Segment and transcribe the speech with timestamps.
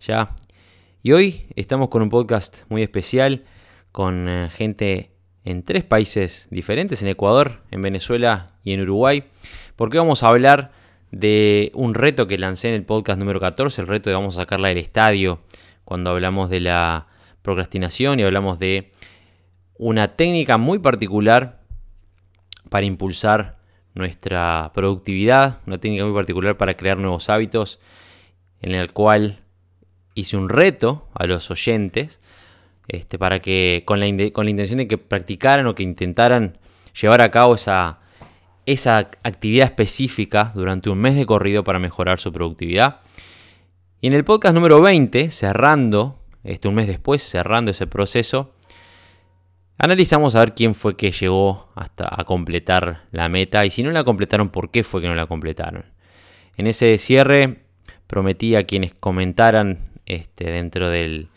[0.00, 0.28] Ya.
[1.02, 3.44] Y hoy estamos con un podcast muy especial
[3.90, 5.10] con eh, gente
[5.44, 9.24] en tres países diferentes, en Ecuador, en Venezuela y en Uruguay,
[9.76, 10.70] porque vamos a hablar
[11.10, 14.42] de un reto que lancé en el podcast número 14, el reto de vamos a
[14.42, 15.40] sacarla del estadio,
[15.84, 17.08] cuando hablamos de la
[17.42, 18.92] procrastinación y hablamos de
[19.78, 21.60] una técnica muy particular
[22.68, 23.56] para impulsar
[23.94, 27.80] nuestra productividad, una técnica muy particular para crear nuevos hábitos,
[28.60, 29.40] en el cual
[30.20, 32.18] hice un reto a los oyentes
[32.88, 36.58] este, para que con la, con la intención de que practicaran o que intentaran
[37.00, 38.00] llevar a cabo esa,
[38.66, 43.00] esa actividad específica durante un mes de corrido para mejorar su productividad.
[44.00, 48.54] Y en el podcast número 20, cerrando, este, un mes después, cerrando ese proceso,
[49.80, 53.92] Analizamos a ver quién fue que llegó hasta a completar la meta y si no
[53.92, 55.84] la completaron, por qué fue que no la completaron.
[56.56, 57.62] En ese cierre
[58.08, 59.78] prometí a quienes comentaran
[60.08, 61.28] este, dentro del,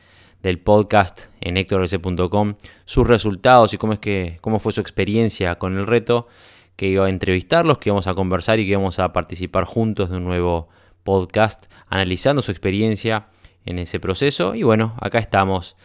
[0.64, 2.56] podcast en hectorc.com
[2.86, 6.28] sus resultados y cómo, es que, cómo fue su experiencia con el reto,
[6.76, 10.18] que iba a entrevistarlos, que íbamos a conversar y que íbamos a participar juntos de
[10.18, 10.70] un nuevo
[11.04, 13.28] podcast analizando su experiencia
[13.66, 14.56] en ese proceso.
[14.56, 15.76] Y bueno, acá estamos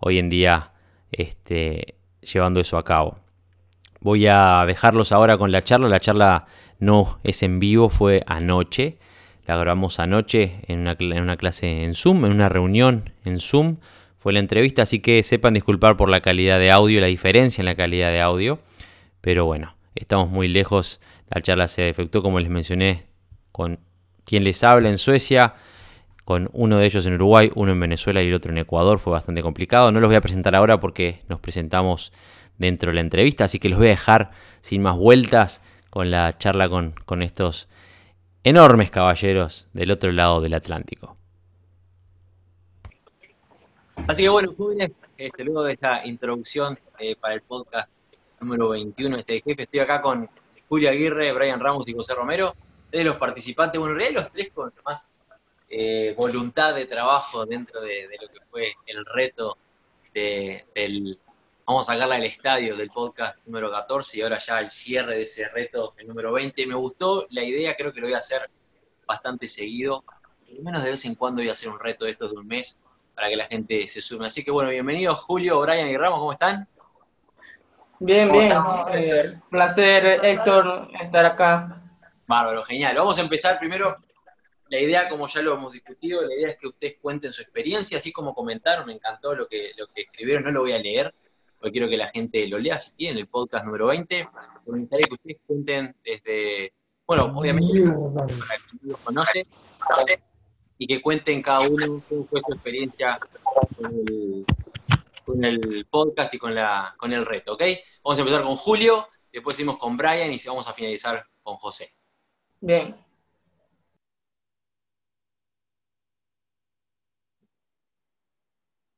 [0.00, 0.72] hoy en día
[1.12, 3.16] este, llevando eso a cabo.
[4.00, 5.88] Voy a dejarlos ahora con la charla.
[5.88, 6.46] La charla
[6.78, 8.98] no es en vivo, fue anoche.
[9.46, 13.76] La grabamos anoche en una, clase en Zoom, en una reunión en Zoom.
[14.18, 17.66] Fue la entrevista, así que sepan disculpar por la calidad de audio, la diferencia en
[17.66, 18.58] la calidad de audio.
[19.20, 21.00] Pero bueno, estamos muy lejos.
[21.30, 23.04] La charla se efectuó, como les mencioné,
[23.52, 23.78] con
[24.24, 25.54] quien les habla en Suecia,
[26.24, 28.98] con uno de ellos en Uruguay, uno en Venezuela y el otro en Ecuador.
[28.98, 29.92] Fue bastante complicado.
[29.92, 32.12] No los voy a presentar ahora porque nos presentamos
[32.58, 36.36] dentro de la entrevista, así que los voy a dejar sin más vueltas con la
[36.36, 37.68] charla con, con estos
[38.46, 41.16] enormes caballeros del otro lado del Atlántico.
[44.06, 47.90] Así que bueno, jóvenes, este, luego de esta introducción eh, para el podcast
[48.40, 50.30] número 21 de este jefe, estoy acá con
[50.68, 52.54] Julio Aguirre, Brian Ramos y José Romero,
[52.92, 55.18] de los participantes, bueno, en realidad los tres con más
[55.68, 59.58] eh, voluntad de trabajo dentro de, lo que fue el reto
[60.14, 61.18] del,
[61.66, 65.22] vamos a sacarla al estadio del podcast número 14 y ahora ya el cierre de
[65.22, 66.64] ese reto, el número 20.
[66.66, 68.48] Me gustó la idea, creo que lo voy a hacer
[69.04, 70.04] bastante seguido,
[70.48, 72.46] al menos de vez en cuando voy a hacer un reto de estos de un
[72.46, 72.80] mes
[73.14, 74.26] para que la gente se sume.
[74.26, 76.68] Así que bueno, bienvenidos Julio, Brian y Ramos, ¿cómo están?
[77.98, 78.52] Bien, bien.
[78.92, 81.82] Eh, placer, Héctor, estar acá.
[82.28, 82.96] Bárbaro, genial.
[82.96, 83.96] Vamos a empezar primero
[84.68, 87.98] la idea, como ya lo hemos discutido, la idea es que ustedes cuenten su experiencia,
[87.98, 91.14] así como comentaron, me encantó lo que, lo que escribieron, no lo voy a leer,
[91.58, 94.28] porque quiero que la gente lo lea si quieren, el podcast número 20.
[94.66, 96.72] Me gustaría que ustedes cuenten desde,
[97.06, 97.82] bueno, obviamente,
[98.14, 98.34] para que
[98.82, 99.46] los conoce,
[100.78, 103.18] y que cuenten cada uno cómo fue su experiencia
[105.24, 107.62] con el, podcast y con, la, con el reto, ¿ok?
[108.04, 111.88] Vamos a empezar con Julio, después seguimos con Brian y vamos a finalizar con José.
[112.60, 112.94] Bien.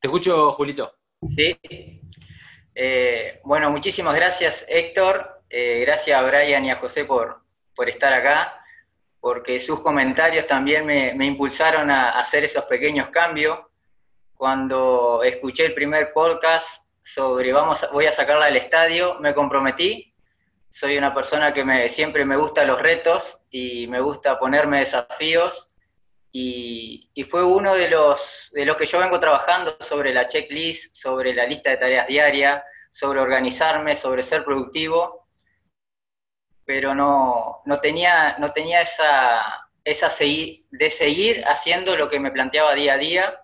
[0.01, 0.93] Te escucho, Julito.
[1.35, 1.57] Sí.
[2.81, 5.43] Eh, bueno, muchísimas gracias, Héctor.
[5.50, 7.43] Eh, gracias a Brian y a José por,
[7.75, 8.65] por estar acá,
[9.19, 13.59] porque sus comentarios también me, impulsaron a hacer esos pequeños cambios.
[14.33, 20.15] Cuando escuché el primer podcast sobre vamos, voy a sacarla del estadio, me comprometí.
[20.71, 25.68] Soy una persona que me, siempre me gusta los retos y me gusta ponerme desafíos
[26.33, 31.34] y, fue uno de los, de los que yo vengo trabajando sobre la checklist, sobre
[31.34, 35.28] la lista de tareas diarias, sobre organizarme, sobre ser productivo,
[36.65, 42.75] pero no, no tenía, no tenía esa, esa de seguir haciendo lo que me planteaba
[42.75, 43.41] día a día.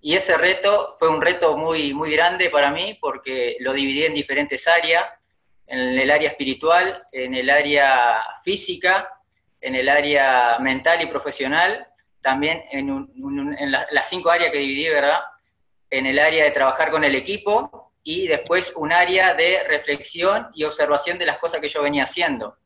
[0.00, 4.14] Y ese reto fue un reto muy, muy grande para mí porque lo dividí en
[4.14, 5.04] diferentes áreas,
[5.66, 9.08] en el área espiritual, en el área física,
[9.60, 11.86] en el área mental y profesional,
[12.22, 13.56] también en,
[13.90, 15.20] las cinco áreas que dividí, ¿verdad?
[15.90, 20.64] En el área de trabajar con el equipo y después un área de reflexión y
[20.64, 22.56] observación de las cosas que yo venía haciendo.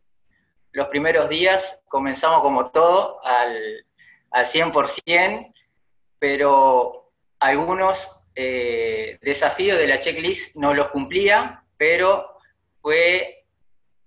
[0.73, 3.87] Los primeros días comenzamos como todo, al,
[4.31, 5.53] al 100%,
[6.19, 7.11] pero
[7.41, 12.39] algunos eh, desafíos de la checklist no los cumplía, pero
[12.83, 13.47] fue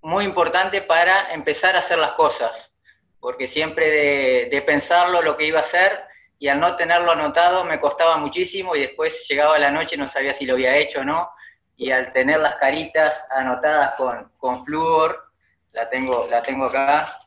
[0.01, 2.73] muy importante para empezar a hacer las cosas,
[3.19, 5.99] porque siempre de, de pensarlo lo que iba a hacer
[6.39, 10.33] y al no tenerlo anotado me costaba muchísimo y después llegaba la noche no sabía
[10.33, 11.29] si lo había hecho o no,
[11.75, 15.31] y al tener las caritas anotadas con, con flúor,
[15.71, 17.19] la tengo, la tengo acá,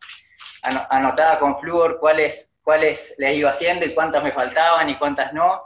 [0.91, 5.63] anotada con flúor cuáles, cuáles les iba haciendo y cuántas me faltaban y cuántas no,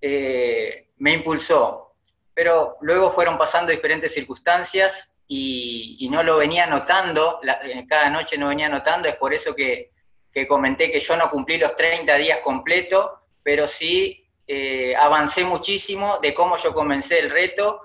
[0.00, 1.94] eh, me impulsó.
[2.32, 8.48] Pero luego fueron pasando diferentes circunstancias y, no lo venía notando, eh, cada noche no
[8.48, 9.92] venía notando, es por eso que,
[10.32, 16.18] que comenté que yo no cumplí los 30 días completos, pero sí eh, avancé muchísimo
[16.18, 17.82] de cómo yo comencé el reto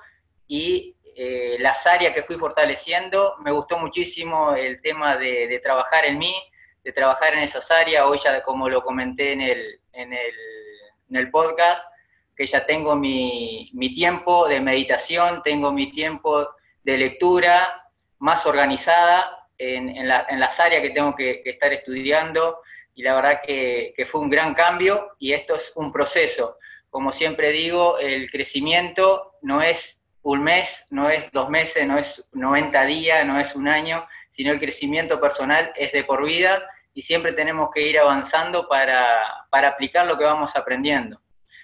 [0.48, 3.36] y eh, las áreas que fui fortaleciendo.
[3.44, 6.34] Me gustó muchísimo el tema de, trabajar en mí,
[6.84, 8.06] de trabajar en esas áreas.
[8.08, 10.34] Hoy ya, como lo comenté en el, en el,
[11.12, 11.86] en el podcast,
[12.36, 16.50] que ya tengo mi, mi, tiempo de meditación, tengo mi tiempo
[16.86, 17.84] de lectura
[18.20, 22.62] más organizada en, las áreas que tengo que, estar estudiando
[22.94, 26.60] y la verdad que, fue un gran cambio y esto es un proceso.
[26.92, 32.30] Como siempre digo, el crecimiento no es un mes, no es dos meses, no es
[32.34, 37.02] 90 días, no es un año, sino el crecimiento personal es de por vida y
[37.02, 41.20] siempre tenemos que ir avanzando para, para aplicar lo que vamos aprendiendo.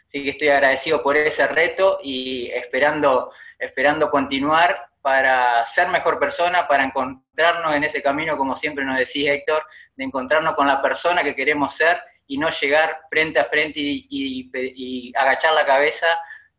[0.07, 6.67] Así que estoy agradecido por ese reto y esperando, esperando continuar para ser mejor persona,
[6.67, 9.63] para encontrarnos en ese camino, como siempre nos decía Héctor,
[9.95, 15.11] de encontrarnos con la persona que queremos ser y no llegar frente a frente y,
[15.15, 16.07] agachar la cabeza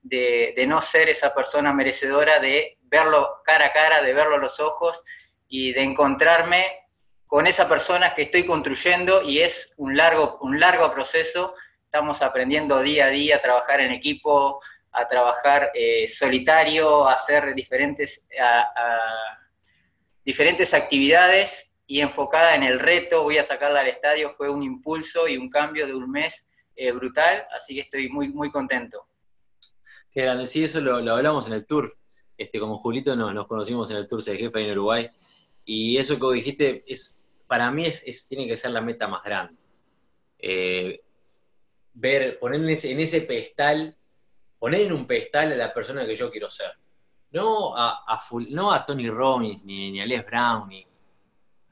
[0.03, 4.61] de, no ser esa persona merecedora, de verlo cara a cara, de verlo a los
[4.61, 5.03] ojos
[5.49, 6.67] y de encontrarme
[7.27, 11.55] con esa persona que estoy construyendo y es un largo, un largo proceso.
[11.85, 14.61] Estamos aprendiendo día a día a trabajar en equipo,
[14.93, 18.27] a trabajar eh, solitario, a hacer diferentes,
[20.25, 25.29] diferentes actividades y enfocada en el reto, voy a sacarla al estadio, fue un impulso
[25.29, 29.07] y un cambio de un mes eh, brutal, así que estoy muy, muy contento.
[30.11, 31.97] Qué grande, sí, eso lo, hablamos en el tour.
[32.37, 35.11] Este, como Julito nos, nos conocimos en el tour de jefe en Uruguay,
[35.65, 39.61] y eso que dijiste, es, para mí es, tiene que ser la meta más grande.
[40.39, 41.03] Eh,
[41.93, 43.97] ver, poner en ese, en ese pedestal
[44.63, 46.71] poner en un pedestal a la persona que yo quiero ser.
[47.33, 48.07] No a,
[48.51, 50.87] no a Tony Robbins, ni, ni a Les Brown, ni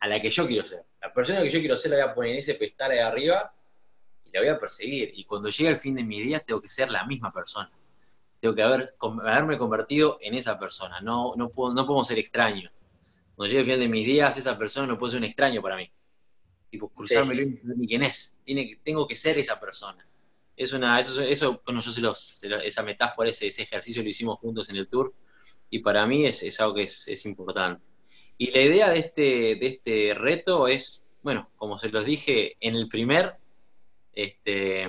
[0.00, 0.84] a la que yo quiero ser.
[1.00, 3.54] La persona que yo quiero ser la voy a poner en ese pedestal ahí arriba
[4.24, 5.12] y la voy a perseguir.
[5.14, 7.70] Y cuando llegue el fin de mis días tengo que ser la misma persona.
[8.40, 11.00] Tengo que haber, haberme convertido en esa persona.
[11.00, 12.72] No, no, puedo, no podemos ser extraños.
[13.36, 15.76] Cuando llegue el fin de mis días, esa persona no puede ser un extraño para
[15.76, 15.88] mí.
[16.72, 17.60] Y pues cruzarme sí.
[17.62, 18.40] ni quién es.
[18.42, 20.04] Tiene, tengo que ser esa persona
[20.60, 24.38] es una, eso, eso bueno, yo se los, esa metáfora, ese, ese, ejercicio lo hicimos
[24.40, 25.14] juntos en el tour,
[25.70, 27.82] y para mí es, es algo que es, es, importante.
[28.36, 29.22] Y la idea de este,
[29.56, 33.36] de este reto es, bueno, como se los dije en el primer
[34.12, 34.86] este,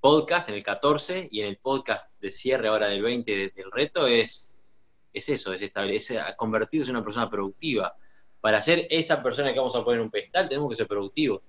[0.00, 4.08] podcast, en el 14, y en el podcast de cierre ahora del 20 del reto,
[4.08, 4.52] es,
[5.12, 7.94] es eso, es establecer, convertirse en una persona productiva.
[8.40, 11.40] Para ser esa persona que vamos a poner en un pedestal, tenemos que ser productivos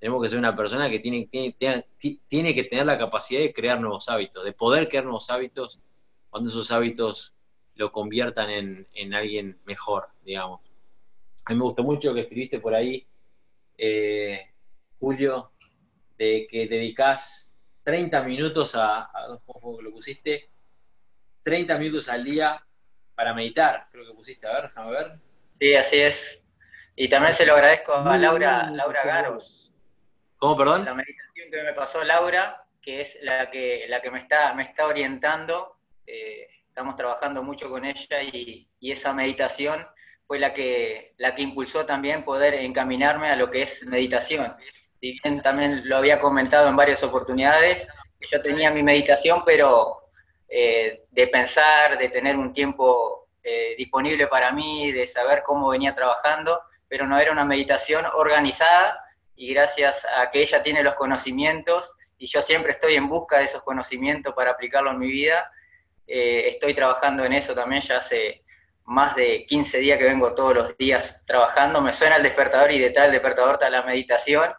[0.00, 1.54] tenemos que ser una persona que tiene, tiene,
[2.26, 5.78] tiene, que tener la capacidad de crear nuevos hábitos, de poder crear nuevos hábitos
[6.30, 7.36] cuando esos hábitos
[7.74, 10.60] lo conviertan en, alguien mejor, digamos.
[11.44, 13.06] A mí me gustó mucho que escribiste por ahí,
[13.76, 14.50] eh,
[14.98, 15.52] Julio,
[16.16, 19.10] de que dedicas 30 minutos a,
[19.44, 20.48] ¿cómo lo pusiste?
[21.42, 22.64] 30 minutos al día
[23.14, 25.18] para meditar, creo que pusiste, a ver, déjame ver.
[25.58, 26.46] Sí, así es.
[26.96, 29.69] Y también se lo agradezco a Laura, Laura Garos,
[30.40, 30.86] ¿Cómo, perdón?
[30.86, 34.62] La meditación que me pasó Laura, que es la que, la que me, está, me
[34.62, 35.76] está orientando.
[36.06, 39.86] Eh, estamos trabajando mucho con ella y, esa meditación
[40.26, 44.56] fue la que, la que impulsó también poder encaminarme a lo que es meditación.
[44.98, 47.86] Si bien también lo había comentado en varias oportunidades,
[48.18, 50.08] yo tenía mi meditación, pero
[50.48, 55.94] eh, de pensar, de tener un tiempo eh, disponible para mí, de saber cómo venía
[55.94, 59.04] trabajando, pero no era una meditación organizada
[59.40, 63.44] y gracias a que ella tiene los conocimientos y yo siempre estoy en busca de
[63.44, 65.50] esos conocimientos para aplicarlo en mi vida,
[66.06, 68.44] eh, estoy trabajando en eso también ya hace
[68.84, 72.80] más de 15 días que vengo todos los días trabajando, me suena el despertador y
[72.80, 74.52] detrás del despertador está la meditación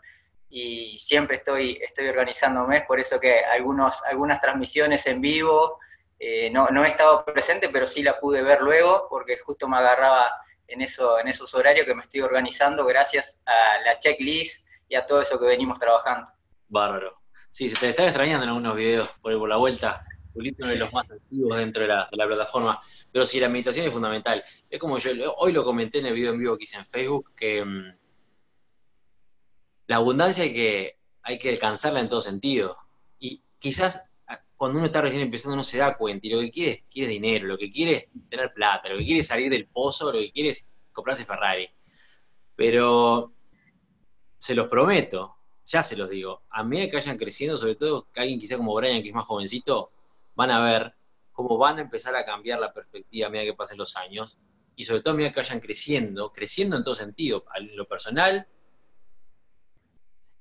[0.49, 5.77] y siempre estoy, estoy organizándome, por eso que algunos, algunas transmisiones en vivo
[6.17, 9.77] eh, no, no he estado presente, pero sí la pude ver luego porque justo me
[9.77, 10.31] agarraba
[10.67, 15.05] en, eso, en esos horarios que me estoy organizando gracias a la checklist y a
[15.05, 16.29] todo eso que venimos trabajando.
[16.67, 17.21] Bárbaro.
[17.49, 20.05] Sí, se te está extrañando en algunos videos por, por la vuelta.
[20.33, 22.77] Julito uno de los más activos dentro de la, plataforma.
[23.09, 24.43] Pero sí, la meditación es fundamental.
[24.69, 27.31] Es como yo hoy lo comenté en el video en vivo que hice en Facebook,
[27.37, 27.93] que mmm,
[29.87, 32.77] la abundancia hay que, hay que alcanzarla en todo sentido.
[33.17, 34.11] Y quizás
[34.57, 37.07] cuando uno está recién empezando no se da cuenta y lo que quiere es quiere
[37.07, 40.19] dinero, lo que quiere es tener plata, lo que quiere es salir del pozo, lo
[40.19, 41.69] que quiere es comprarse Ferrari.
[42.57, 43.33] Pero
[44.41, 48.21] se los prometo, ya se los digo, a medida que vayan creciendo, sobre todo que
[48.21, 49.91] alguien quizá como Brian, que es más jovencito,
[50.33, 50.95] van a ver
[51.31, 54.39] cómo van a empezar a cambiar la perspectiva a medida que pasen los años
[54.75, 58.47] y sobre todo a medida que vayan creciendo, creciendo en todo sentido, en lo personal,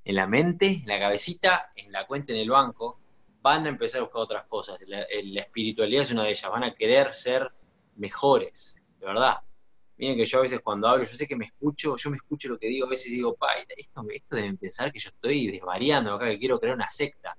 [0.02, 2.98] en la mente, en la cabecita, en la cuenta en el banco,
[3.42, 4.78] van a empezar a buscar otras cosas.
[4.86, 7.52] La, la, espiritualidad es una de ellas, van a querer ser
[7.96, 9.42] mejores, de verdad.
[10.00, 12.48] Miren que yo a veces cuando hablo, yo sé que me escucho, yo me escucho
[12.48, 16.14] lo que digo, a veces digo, pa, esto, esto deben pensar que yo estoy desvariando
[16.14, 17.36] acá, que quiero crear una secta.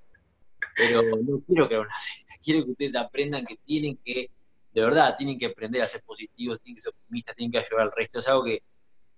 [0.76, 4.30] Pero no quiero crear una secta, quiero que ustedes aprendan que tienen que,
[4.74, 7.88] de verdad, tienen que aprender a ser positivos, tienen que ser optimistas, tienen que ayudar
[7.88, 8.20] al resto.
[8.20, 8.62] Es algo que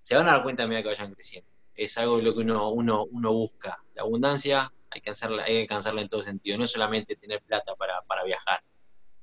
[0.01, 1.50] se van a dar cuenta a medida que vayan creciendo.
[1.75, 3.83] Es algo lo que uno, uno, uno busca.
[3.93, 7.75] La abundancia hay que, alcanzarla, hay que alcanzarla en todo sentido, no solamente tener plata
[7.75, 8.63] para, para viajar,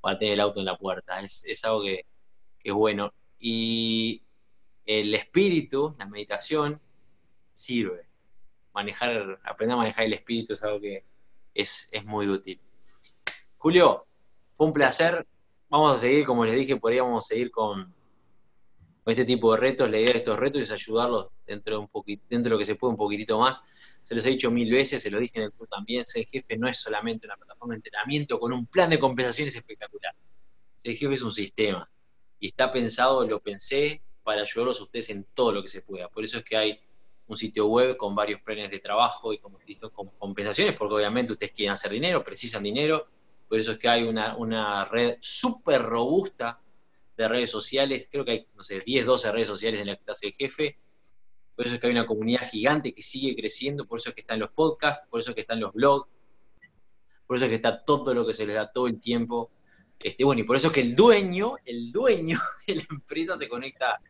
[0.02, 2.04] para tener el auto en la puerta, es, es algo que,
[2.58, 3.14] que, es bueno.
[3.40, 4.22] Y
[4.86, 6.80] el espíritu, la meditación,
[7.50, 8.06] sirve.
[8.72, 11.04] Manejar, aprender a manejar el espíritu es algo que
[11.54, 12.60] es, es muy útil.
[13.56, 14.06] Julio,
[14.52, 15.26] fue un placer.
[15.68, 17.92] Vamos a seguir, como les dije, podríamos seguir con,
[19.06, 19.90] este tipo de retos.
[19.90, 22.64] La idea de estos retos es ayudarlos dentro de, un poquito, dentro de lo que
[22.64, 23.64] se puede un poquitito más
[24.02, 26.56] se los he dicho mil veces, se lo dije en el club también, Ser Jefe
[26.56, 30.14] no es solamente una plataforma de entrenamiento con un plan de compensaciones espectacular.
[30.76, 31.88] Ser Jefe es un sistema
[32.40, 36.08] y está pensado, lo pensé, para ayudarlos a ustedes en todo lo que se pueda.
[36.08, 36.80] Por eso es que hay
[37.26, 39.56] un sitio web con varios planes de trabajo y con,
[39.92, 43.06] con compensaciones, porque obviamente ustedes quieren hacer dinero, precisan dinero.
[43.48, 46.60] Por eso es que hay una, una red súper robusta
[47.16, 50.00] de redes sociales, creo que hay, no sé, 10, 12 redes sociales en la que
[50.00, 50.78] está el jefe,
[51.60, 54.22] por eso es que hay una comunidad gigante que sigue creciendo, por eso es que
[54.22, 56.08] están los podcasts, por eso es que están los blogs,
[57.26, 59.50] por eso es que está todo lo que se les da todo el tiempo.
[60.02, 63.48] Este, bueno, y por eso es que el dueño, el dueño de la empresa se
[63.48, 64.00] conecta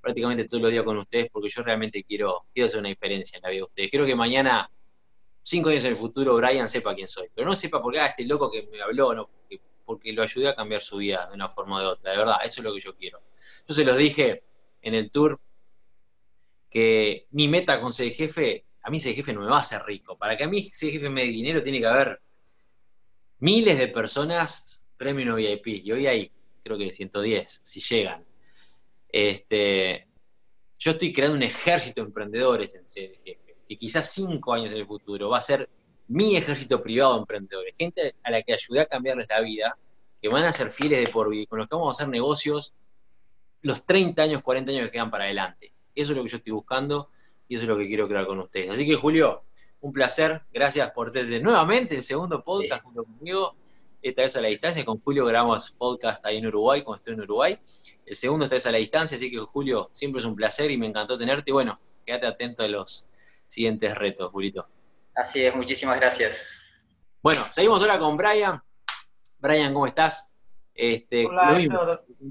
[0.00, 3.42] prácticamente todos los días con ustedes, porque yo realmente quiero, quiero hacer una diferencia en
[3.42, 3.90] la vida de ustedes.
[3.90, 4.70] Quiero que mañana,
[5.42, 8.06] cinco años en el futuro, Brian sepa quién soy, pero no sepa por qué, ah,
[8.06, 9.30] este loco que me habló, no,
[9.84, 12.36] porque, lo ayudé a cambiar su vida de una forma o de otra, de verdad,
[12.44, 13.20] eso es lo que yo quiero.
[13.68, 14.42] Yo se los dije
[14.82, 15.40] en el tour,
[16.70, 19.82] que mi meta con ser jefe, a mí ser jefe no me va a hacer
[19.86, 20.18] rico.
[20.18, 22.20] Para que a mí ser jefe me dé dinero tiene que haber
[23.38, 25.66] miles de personas premio no VIP.
[25.84, 28.24] Y hoy hay, creo que 110, si llegan.
[29.08, 30.06] Este,
[30.78, 33.38] yo estoy creando un ejército de emprendedores en jefe,
[33.68, 35.68] que quizás cinco años en el futuro va a ser
[36.08, 39.78] mi ejército privado de emprendedores, gente a la que ayudé a cambiarles la vida,
[40.20, 42.74] que van a ser fieles de por vida con los que vamos a hacer negocios
[43.62, 45.72] los 30 años, 40 años que quedan para adelante.
[45.94, 47.10] Eso es lo que yo estoy buscando
[47.48, 48.70] y eso es lo que quiero crear con ustedes.
[48.70, 49.44] Así que Julio,
[49.80, 50.42] un placer.
[50.52, 53.56] Gracias por desde nuevamente el segundo podcast junto conmigo.
[54.08, 54.84] Esta vez a la distancia.
[54.84, 57.58] Con Julio grabamos podcast ahí en Uruguay, cuando estoy en Uruguay.
[58.06, 59.16] El segundo esta vez a la distancia.
[59.16, 61.50] Así que Julio, siempre es un placer y me encantó tenerte.
[61.50, 63.08] Y bueno, quédate atento a los
[63.48, 64.68] siguientes retos, Julito.
[65.12, 66.86] Así es, muchísimas gracias.
[67.20, 68.62] Bueno, seguimos ahora con Brian.
[69.40, 70.36] Brian, ¿cómo estás?
[70.72, 71.78] Este, Hola, lo mismo.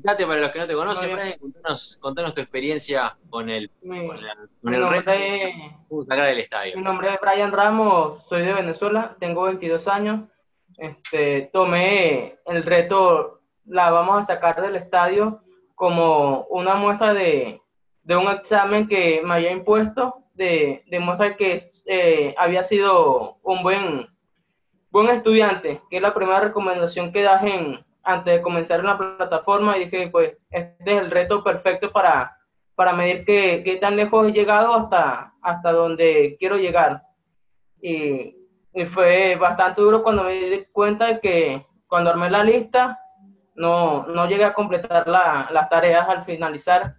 [0.03, 1.13] Para los que no te conocen.
[1.13, 5.11] Brian, contanos, contanos tu experiencia con el, Mi, con la- con mi el nombre reto
[5.11, 6.77] de sacar del estadio.
[6.77, 10.29] mi nombre es Brian Ramos, soy de Venezuela, tengo 22 años.
[10.77, 15.41] Este, tomé el reto, la vamos a sacar del estadio
[15.73, 17.61] como una muestra de,
[18.03, 24.07] de un examen que me había impuesto, de, de que eh, había sido un buen,
[24.89, 28.97] buen estudiante, que es la primera recomendación que das en, antes de comenzar en la
[28.97, 32.37] plataforma y dije, pues, este es el reto perfecto para,
[32.75, 37.01] para medir qué, qué tan lejos he llegado hasta, hasta donde quiero llegar.
[37.81, 38.44] Y,
[38.75, 42.99] y fue bastante duro cuando me di cuenta de que cuando armé la lista,
[43.55, 46.95] no, no llegué a completar la- las tareas al finalizar.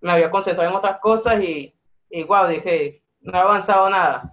[0.00, 1.72] Me había concentrado en otras cosas y,
[2.10, 4.30] y wow, dije, no he avanzado nada.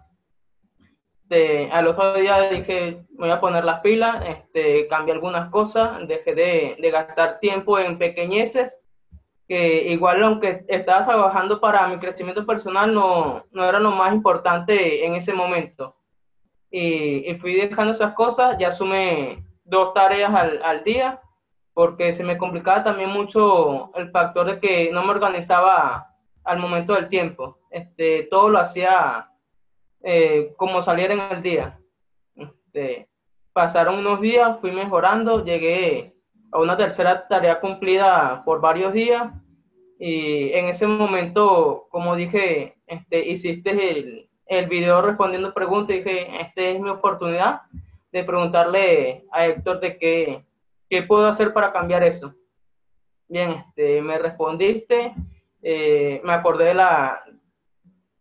[1.24, 6.36] Este, al otro día dije, voy a poner las pilas, este, cambié algunas cosas, dejé
[6.36, 8.78] de, de gastar tiempo en pequeñeces,
[9.48, 15.06] que igual aunque estaba trabajando para mi crecimiento personal, no, no era lo más importante
[15.06, 15.96] en ese momento.
[16.72, 21.22] Y, y fui dejando esas cosas, ya sumé dos tareas al, al día,
[21.74, 26.08] porque se me complicaba también mucho el factor de que no me organizaba
[26.44, 27.60] al momento del tiempo.
[27.70, 29.30] Este, todo lo hacía
[30.04, 31.80] eh, como saliera en el día.
[32.36, 33.08] Este,
[33.54, 36.16] pasaron unos días, fui mejorando, llegué
[36.52, 39.32] a una tercera tarea cumplida por varios días
[40.00, 45.96] y en ese momento, como dije, este, hiciste el, el video respondiendo preguntas.
[45.96, 47.62] Y dije, esta es mi oportunidad
[48.12, 50.46] de preguntarle a Héctor de qué,
[50.90, 52.36] qué puedo hacer para cambiar eso.
[53.30, 55.14] Bien, este, me respondiste,
[55.62, 57.24] eh, me acordé de la,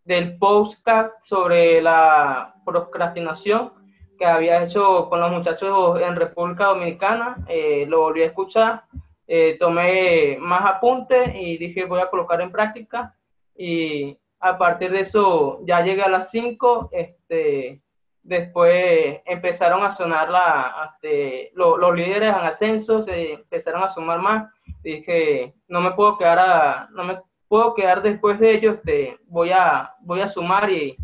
[0.04, 3.72] del postcard sobre la procrastinación
[4.16, 8.84] que había hecho con los muchachos en República Dominicana, eh, lo volví a escuchar,
[9.26, 13.16] eh, tomé más apuntes y dije voy a colocar en práctica
[13.56, 17.82] y a partir de eso ya llegué a las 5, este,
[18.22, 24.50] después empezaron a sonar la, este, los líderes en ascenso, se empezaron a sumar más,
[24.82, 29.50] dije, no me puedo quedar, a, no me puedo quedar después de ellos, este, voy,
[29.50, 30.96] a, voy a sumar y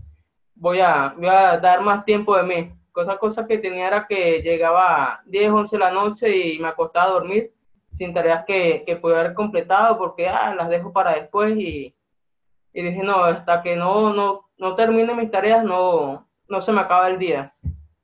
[0.54, 2.72] voy a, voy a dar más tiempo de mí.
[2.92, 6.68] Cosa, cosa que tenía era que llegaba a 10, 11 de la noche y me
[6.68, 7.52] acostaba a dormir
[7.92, 11.94] sin tareas que, que haber completado porque ah, las dejo para después y
[12.76, 16.82] y dije, no, hasta que no, no, no termine mis tareas, no, no se me
[16.82, 17.54] acaba el día.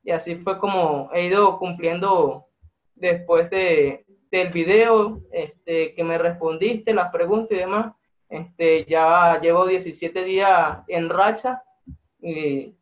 [0.03, 2.47] Y así fue como he ido cumpliendo
[2.95, 7.95] después de, del video este, que me respondiste, las preguntas y demás.
[8.31, 11.63] Este, ya llevo 17 días en racha
[12.23, 12.75] y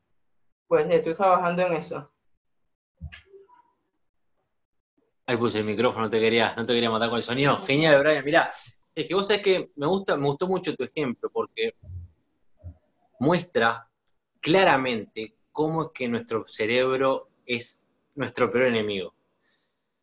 [0.69, 2.09] pues estoy trabajando en eso.
[5.27, 7.57] Ahí puse el micrófono, no te quería, no te quería matar con el sonido.
[7.57, 8.25] Genial, Brian.
[8.25, 8.49] Mirá,
[8.95, 11.75] es que vos sabés que me gusta, me gustó mucho tu ejemplo, porque
[13.19, 13.89] muestra
[14.41, 19.15] claramente cómo es que nuestro cerebro es nuestro peor enemigo.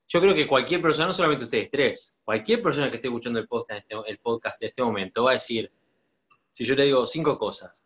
[0.07, 3.47] Yo creo que cualquier persona, no solamente ustedes tres, cualquier persona que esté escuchando el
[3.47, 5.71] podcast, este, el podcast de este momento va a decir,
[6.53, 7.81] si yo le digo cinco cosas,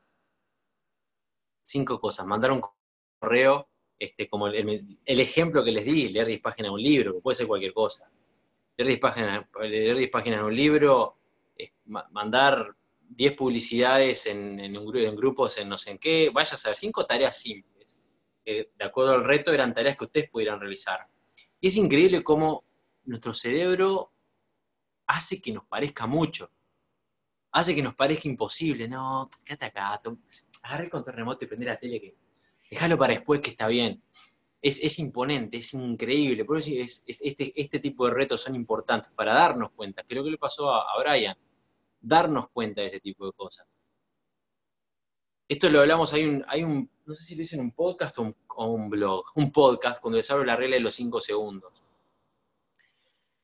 [1.64, 2.62] cinco cosas, mandar un
[3.20, 3.68] correo,
[3.98, 7.48] este, como el, ejemplo que les di, leer 10 páginas de un libro, puede ser
[7.48, 8.12] cualquier cosa
[8.84, 11.18] leer 10 páginas, leer 10 páginas de un libro,
[12.12, 12.76] mandar
[13.10, 17.38] 10 publicidades en, en, grupos en no sé en qué, vaya a ser cinco tareas
[17.38, 18.00] simples.
[18.46, 21.08] de acuerdo al reto eran tareas que ustedes pudieran realizar.
[21.60, 22.64] Y es increíble cómo
[23.06, 24.12] nuestro cerebro
[25.08, 26.50] hace que nos parezca mucho.
[27.52, 28.88] Hace que nos parezca imposible.
[28.88, 30.02] No, quédate acá,
[30.64, 32.16] agarra el control remoto y prende la tele que
[32.72, 34.02] déjalo para después que está bien
[34.62, 36.46] es, imponente, es increíble.
[36.46, 40.32] Por eso es, este, este tipo de retos son importantes para darnos cuenta, lo que
[40.32, 41.36] le pasó a, Brian,
[42.00, 43.66] darnos cuenta de ese tipo de cosas.
[45.48, 48.66] Esto lo hablamos, hay un, hay un no sé si lo dicen un podcast o
[48.66, 51.84] un, blog, un podcast cuando les hablo la regla de los cinco segundos.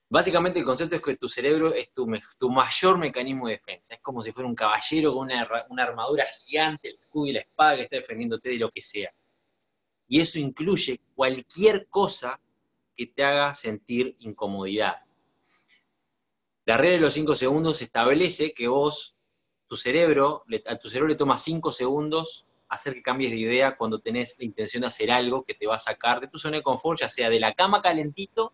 [0.09, 2.07] Básicamente el concepto es que tu cerebro es tu,
[2.39, 3.95] tu, mayor mecanismo de defensa.
[3.95, 7.41] Es como si fuera un caballero con una, una armadura gigante, el escudo y la
[7.41, 9.11] espada que está defendiéndote de lo que sea
[10.07, 12.39] y eso incluye cualquier cosa
[12.95, 14.97] que te haga sentir incomodidad.
[16.65, 19.15] La regla de los 5 segundos establece que vos,
[19.67, 23.99] tu cerebro, a tu cerebro le toma 5 segundos hacer que cambies de idea cuando
[23.99, 26.63] tenés la intención de hacer algo que te va a sacar de tu zona de
[26.63, 28.53] confort, ya sea de la cama calentito,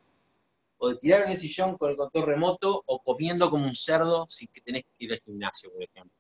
[0.78, 4.26] o de tirar en el sillón con el control remoto, o comiendo como un cerdo
[4.28, 6.18] si tenés que ir al gimnasio, por ejemplo.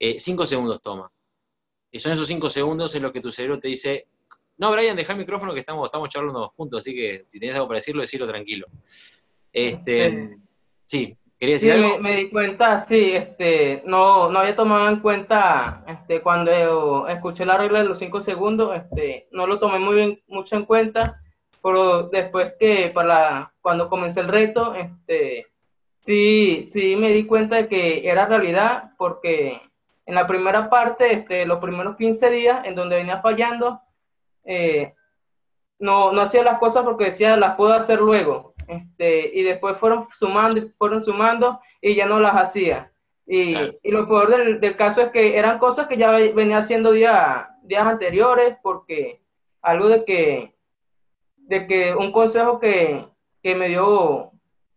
[0.00, 1.12] 5 eh, segundos toma.
[1.90, 4.08] Y son esos 5 segundos en los que tu cerebro te dice,
[4.58, 7.68] no, Brian, deja el micrófono que estamos, estamos charlando juntos, así que si tienes algo
[7.68, 8.66] para decirlo, decirlo tranquilo.
[9.52, 10.36] Este,
[10.84, 11.98] sí, ¿quería decir algo?
[11.98, 17.56] Me, di cuenta, sí, este, no, no había tomado en cuenta, este, cuando escuché la
[17.56, 21.22] regla de los cinco segundos, este, no lo tomé muy bien, mucho en cuenta,
[21.62, 25.46] pero después que para cuando comencé el reto, este,
[26.00, 29.60] sí, sí me di cuenta de que era realidad, porque
[30.04, 33.82] en la primera parte, este, los primeros 15 días, en donde venía fallando,
[34.44, 34.94] eh,
[35.78, 38.54] no, no hacía las cosas porque decía, las puedo hacer luego.
[38.66, 42.92] Este, y después fueron sumando, fueron sumando y ya no las hacía.
[43.26, 46.92] Y, y lo peor del, del, caso es que eran cosas que ya venía haciendo
[46.92, 49.20] día, días anteriores, porque
[49.60, 50.54] algo de que,
[51.36, 53.04] de que un consejo que,
[53.42, 54.32] que me dio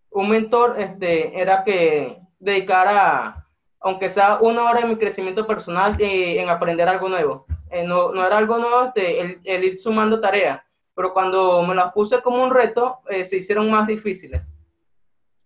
[0.09, 3.47] un mentor este, era que dedicara,
[3.79, 7.45] aunque sea una hora de mi crecimiento personal, en aprender algo nuevo.
[7.71, 10.61] Eh, no, no, era algo nuevo este, el, el, ir sumando tareas,
[10.93, 14.43] pero cuando me las puse como un reto, eh, se hicieron más difíciles.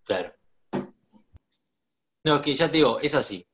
[0.02, 0.32] Claro.
[2.24, 3.46] No, que ya te digo, es así.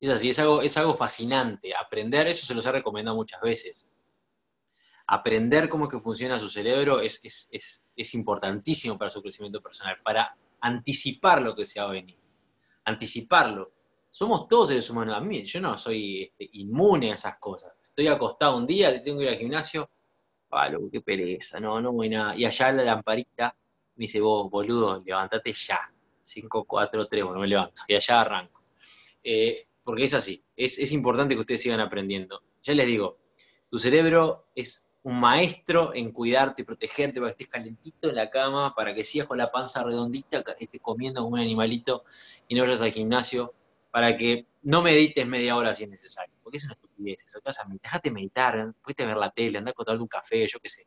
[0.00, 1.74] Es así, es algo, es algo fascinante.
[1.78, 3.86] Aprender, eso se los he recomendado muchas veces.
[5.06, 9.98] Aprender cómo que funciona su cerebro es, es, es, es importantísimo para su crecimiento personal,
[10.02, 12.18] para anticipar lo que se va a venir.
[12.86, 13.70] Anticiparlo.
[14.10, 15.14] Somos todos seres humanos.
[15.14, 19.18] A mí, yo no soy este, inmune a esas cosas estoy acostado un día, tengo
[19.18, 19.88] que ir al gimnasio,
[20.48, 22.34] palo, qué pereza, no, no voy nada.
[22.34, 23.54] Y allá la lamparita
[23.94, 25.80] me dice, vos, boludo, levántate ya.
[26.24, 27.82] 5, 4, 3, bueno, me levanto.
[27.86, 28.64] Y allá arranco.
[29.22, 29.54] Eh,
[29.84, 32.42] porque es así, es, es importante que ustedes sigan aprendiendo.
[32.64, 33.18] Ya les digo,
[33.70, 38.74] tu cerebro es un maestro en cuidarte protegerte para que estés calentito en la cama,
[38.74, 42.04] para que sigas con la panza redondita, que estés comiendo como un animalito
[42.48, 43.54] y no vayas al gimnasio,
[43.92, 47.38] para que no medites media hora si es necesario, porque es una estupidez eso.
[47.40, 47.66] ¿Qué vas a?
[47.68, 50.86] Dejate meditar, puedes ver la tele, andar con un café, yo qué sé,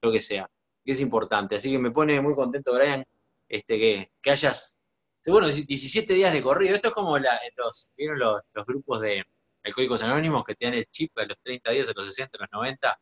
[0.00, 0.50] lo que sea.
[0.84, 1.56] Que es importante.
[1.56, 3.04] Así que me pone muy contento, Brian,
[3.48, 4.78] este, que, que hayas,
[5.26, 6.74] bueno, 17 días de corrido.
[6.74, 9.24] Esto es como la, los, ¿vieron los, los grupos de
[9.64, 12.42] Alcohólicos Anónimos que te dan el chip a los 30 días, a los 60, a
[12.42, 13.00] los 90?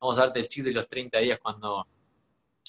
[0.00, 1.86] Vamos a darte el chip de los 30 días cuando,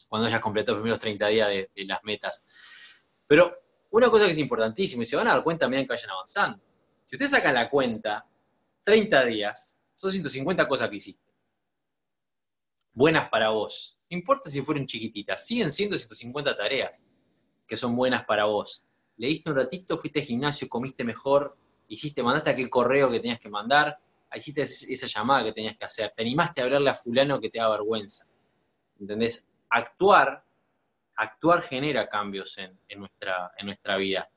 [0.09, 3.07] cuando hayas completado los primeros 30 días de, las metas.
[3.25, 3.55] Pero
[3.91, 6.68] una cosa que es importantísima, y se van a dar cuenta a que vayan avanzando.
[7.09, 8.23] Si ustedes sacan la cuenta,
[8.83, 11.33] 30 días, son 150 cosas que hiciste.
[12.93, 13.97] Buenas para vos.
[14.11, 17.03] No importa si fueron chiquititas, siguen siendo 150 tareas
[17.65, 18.85] que son buenas para vos.
[19.17, 23.49] Leíste un ratito, fuiste al gimnasio, comiste mejor, hiciste, mandaste aquel correo que tenías que
[23.49, 23.97] mandar,
[24.35, 27.57] hiciste esa llamada que tenías que hacer, te animaste a hablarle a fulano que te
[27.57, 28.27] da vergüenza.
[28.99, 29.47] ¿Entendés?
[29.69, 30.45] Actuar,
[31.15, 34.29] actuar genera cambios en, nuestra, vida.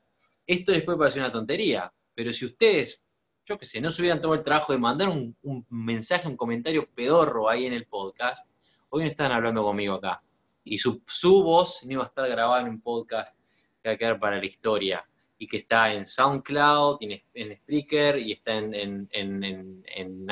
[0.47, 3.03] Esto les puede parecer una tontería, pero si ustedes,
[3.45, 5.35] yo qué sé, no se hubieran tomado el trabajo de mandar un,
[5.69, 8.49] mensaje, un comentario pedorro ahí en el podcast,
[8.89, 10.23] hoy no están hablando conmigo acá.
[10.63, 13.37] Y su, su voz no iba a estar grabada en un podcast
[13.81, 15.05] que va a quedar para la historia
[15.37, 19.83] y que está en SoundCloud, en, en Spreaker, y está en,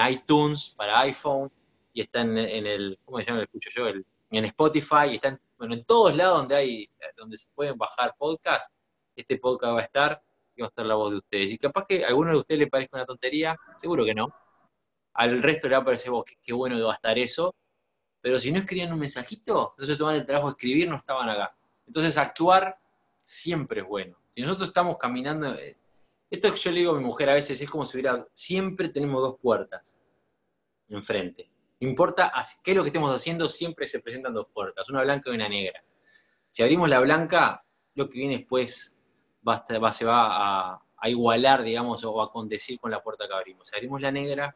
[0.09, 1.51] iTunes para iPhone,
[1.93, 3.39] y está en, el, ¿cómo se llama?
[3.39, 7.35] Lo escucho yo, en Spotify, y está en, bueno, en todos lados donde hay, donde
[7.35, 8.73] se pueden bajar podcasts,
[9.15, 10.23] este podcast va a estar,
[10.55, 11.53] y va a estar la voz de ustedes.
[11.53, 14.33] Y capaz que a alguno de ustedes le parezca una tontería, seguro que no.
[15.13, 16.11] Al resto le va a parecer,
[16.41, 17.55] qué, bueno que va a estar eso.
[18.21, 21.55] Pero si no escribían un mensajito, entonces toman el trabajo de escribir, no estaban acá.
[21.87, 22.77] Entonces actuar
[23.21, 24.17] siempre es bueno.
[24.33, 25.77] Si nosotros estamos caminando, eh,
[26.29, 28.89] esto que yo le digo a mi mujer a veces es como si hubiera, siempre
[28.89, 29.99] tenemos dos puertas
[30.89, 31.49] enfrente.
[31.79, 32.31] No importa
[32.63, 35.49] qué es lo que estemos haciendo, siempre se presentan dos puertas, una blanca y una
[35.49, 35.83] negra.
[36.51, 38.99] Si abrimos la blanca, lo que viene después
[39.47, 43.33] va, va se va a, a, igualar, digamos, o a condecir con la puerta que
[43.33, 43.67] abrimos.
[43.67, 44.55] Si abrimos la negra,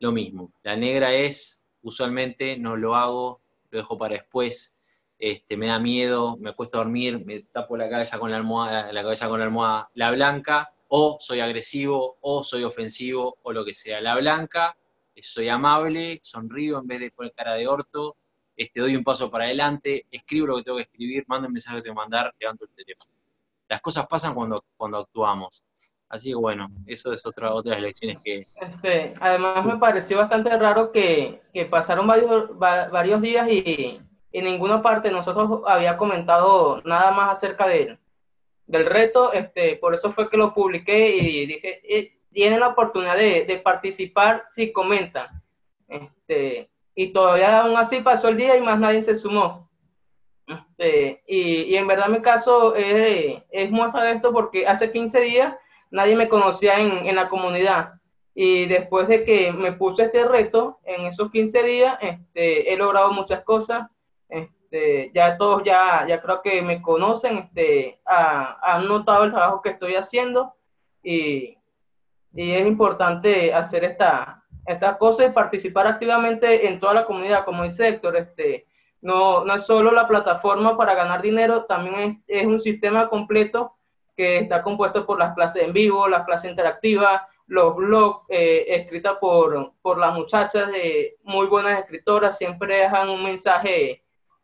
[0.00, 0.52] lo mismo.
[0.62, 4.78] La negra es, usualmente, no lo hago, lo dejo para después,
[5.18, 9.02] este, me da miedo, me cuesta dormir, me tapo la cabeza con la almohada, la
[9.02, 13.74] cabeza con la almohada, la blanca, o soy agresivo, o soy ofensivo, o lo que
[13.74, 14.00] sea.
[14.00, 14.76] La blanca,
[15.20, 18.16] soy amable, sonrío en vez de poner cara de orto,
[18.56, 21.76] este, doy un paso para adelante, escribo lo que tengo que escribir, mando el mensaje
[21.76, 23.17] que tengo que mandar, levanto el teléfono.
[23.68, 25.64] Las cosas pasan cuando, cuando actuamos.
[26.08, 28.46] Así que bueno, eso es otra, otra de las lecciones que...
[28.60, 34.00] Este, además me pareció bastante raro que, que pasaron varios, varios días y,
[34.32, 37.98] en ninguna parte nosotros había comentado nada más acerca de,
[38.66, 43.16] del reto, este, por eso fue que lo publiqué y dije, eh, tienen la oportunidad
[43.16, 45.42] de, de, participar si comentan.
[45.88, 49.67] Este, y todavía aún así pasó el día y más nadie se sumó.
[50.48, 55.20] Este, y, y, en verdad mi caso es, es muestra de esto porque hace 15
[55.20, 55.54] días
[55.90, 57.94] nadie me conocía en, en la comunidad.
[58.34, 63.12] Y después de que me puse este reto, en esos 15 días, este, he logrado
[63.12, 63.88] muchas cosas.
[64.28, 69.70] Este, ya todos ya, ya creo que me conocen, este, han notado el trabajo que
[69.70, 70.54] estoy haciendo.
[71.02, 71.58] Y,
[72.32, 77.64] y es importante hacer esta, esta cosa y participar activamente en toda la comunidad, como
[77.64, 78.67] dice Héctor, este,
[79.00, 83.76] no, no es solo la plataforma para ganar dinero, también es, es un sistema completo
[84.16, 89.16] que está compuesto por las clases en vivo, las clases interactivas, los blogs eh, escritas
[89.20, 94.02] por, por las muchachas, de muy buenas escritoras, siempre dejan un mensaje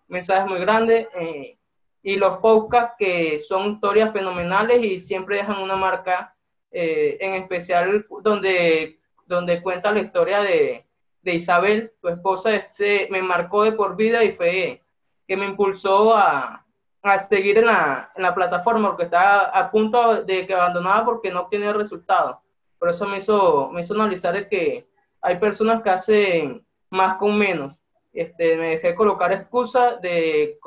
[0.08, 1.08] mensajes muy grandes.
[1.14, 1.58] Eh,
[2.02, 6.36] y los podcasts que son historias fenomenales y siempre dejan una marca,
[6.70, 10.86] eh, en especial donde, donde cuenta la historia de,
[11.24, 14.82] de Isabel, tu esposa, este, me marcó de por vida y fue
[15.26, 16.64] que me impulsó a,
[17.02, 21.30] a seguir en la, en la, plataforma, porque estaba a punto de que abandonaba porque
[21.30, 22.37] no tenía resultados.
[22.78, 24.87] Por eso me hizo, me hizo analizar de que
[25.22, 27.74] hay personas que hacen más con menos
[28.14, 30.58] este, me dejé colocar excusas, de,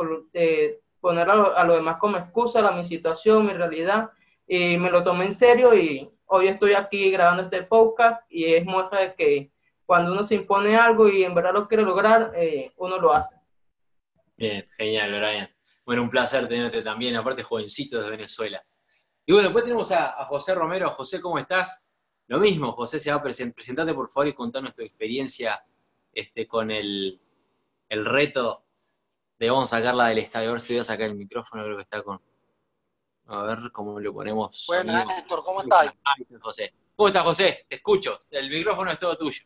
[0.99, 4.11] poner a lo, demás como excusa, la, mi situación, mi realidad,
[4.45, 8.65] y me lo tomé en serio y hoy estoy aquí grabando este podcast y es
[8.65, 9.51] muestra de que
[9.87, 13.37] cuando uno se impone algo y en verdad lo quiere lograr, eh, uno lo hace.
[14.35, 15.49] Bien, genial, Brian.
[15.85, 18.61] Bueno, un placer tenerte también, aparte jovencito de Venezuela.
[19.25, 20.89] Y bueno, después tenemos a, José Romero.
[20.89, 21.87] José, ¿cómo estás?
[22.27, 25.63] Lo mismo, José, se va a presentar, presentate por favor y contanos tu experiencia
[26.11, 27.21] este, con el,
[27.87, 28.65] el reto
[29.39, 30.49] de vamos a sacarla del estadio.
[30.49, 32.21] A ver si voy a sacar el micrófono, creo que está con.
[33.27, 34.65] A ver cómo lo ponemos.
[34.67, 35.93] Buenas, Héctor, ¿cómo estás?
[36.41, 36.73] José.
[36.93, 37.65] ¿Cómo estás, José?
[37.69, 38.19] Te escucho.
[38.31, 39.43] El micrófono es todo tuyo.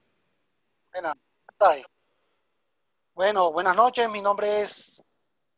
[3.13, 4.10] Bueno, buenas noches.
[4.10, 5.01] Mi nombre es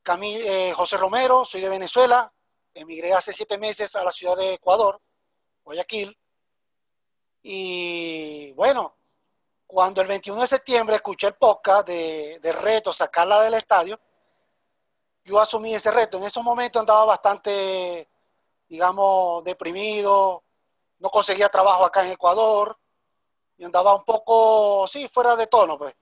[0.05, 2.31] eh, José Romero, soy de Venezuela.
[2.71, 5.01] Emigré hace siete meses a la ciudad de Ecuador,
[5.63, 6.15] Guayaquil.
[7.41, 8.95] Y bueno,
[9.65, 13.99] cuando el 21 de septiembre escuché el podcast de, de reto, sacarla del estadio,
[15.23, 16.17] yo asumí ese reto.
[16.17, 18.07] En esos momentos andaba bastante,
[18.67, 20.43] digamos, deprimido,
[20.99, 22.77] no conseguía trabajo acá en Ecuador
[23.57, 25.95] y andaba un poco, sí, fuera de tono, pues.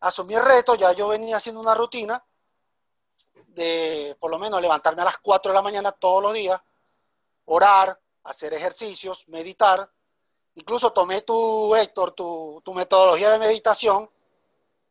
[0.00, 2.24] Asumí el reto, ya yo venía haciendo una rutina
[3.48, 6.60] de por lo menos levantarme a las 4 de la mañana todos los días,
[7.46, 9.90] orar, hacer ejercicios, meditar.
[10.54, 14.08] Incluso tomé tu, Héctor, tu, tu metodología de meditación,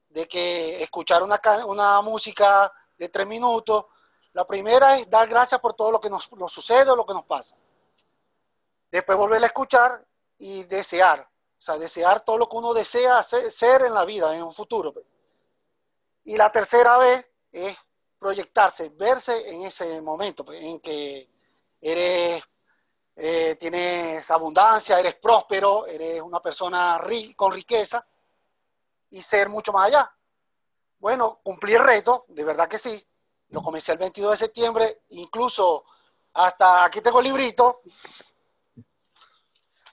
[0.09, 3.85] de que escuchar una, una música de tres minutos.
[4.33, 7.13] La primera es dar gracias por todo lo que nos, nos sucede o lo que
[7.13, 7.55] nos pasa.
[8.91, 10.05] Después volver a escuchar
[10.37, 11.27] y desear.
[11.57, 14.93] O sea, desear todo lo que uno desea ser en la vida, en un futuro.
[16.23, 17.75] Y la tercera vez es
[18.19, 21.29] proyectarse, verse en ese momento, pues, en que
[21.81, 22.43] eres,
[23.15, 27.01] eh, tienes abundancia, eres próspero, eres una persona
[27.35, 28.05] con riqueza
[29.09, 30.11] y ser mucho más allá.
[30.99, 33.03] Bueno, cumplí el reto, de verdad que sí.
[33.49, 35.85] Lo comencé el 22 de septiembre, incluso
[36.33, 37.81] hasta aquí tengo el librito,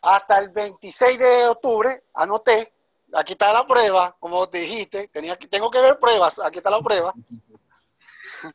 [0.05, 2.75] hasta el 26 de octubre anoté,
[3.15, 6.81] aquí está la prueba, como te dijiste, tenía, tengo que ver pruebas, aquí está la
[6.81, 7.13] prueba.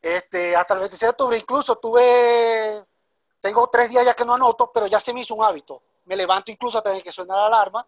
[0.00, 2.86] Este, hasta el 26 de octubre, incluso tuve,
[3.40, 5.82] tengo tres días ya que no anoto, pero ya se me hizo un hábito.
[6.04, 7.84] Me levanto incluso hasta que suena la alarma,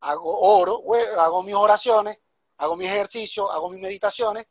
[0.00, 0.82] hago oro,
[1.18, 2.18] hago mis oraciones,
[2.56, 4.46] hago mis ejercicios, hago mis meditaciones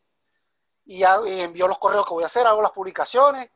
[0.85, 3.49] y, envío los correos que voy a hacer, hago las publicaciones,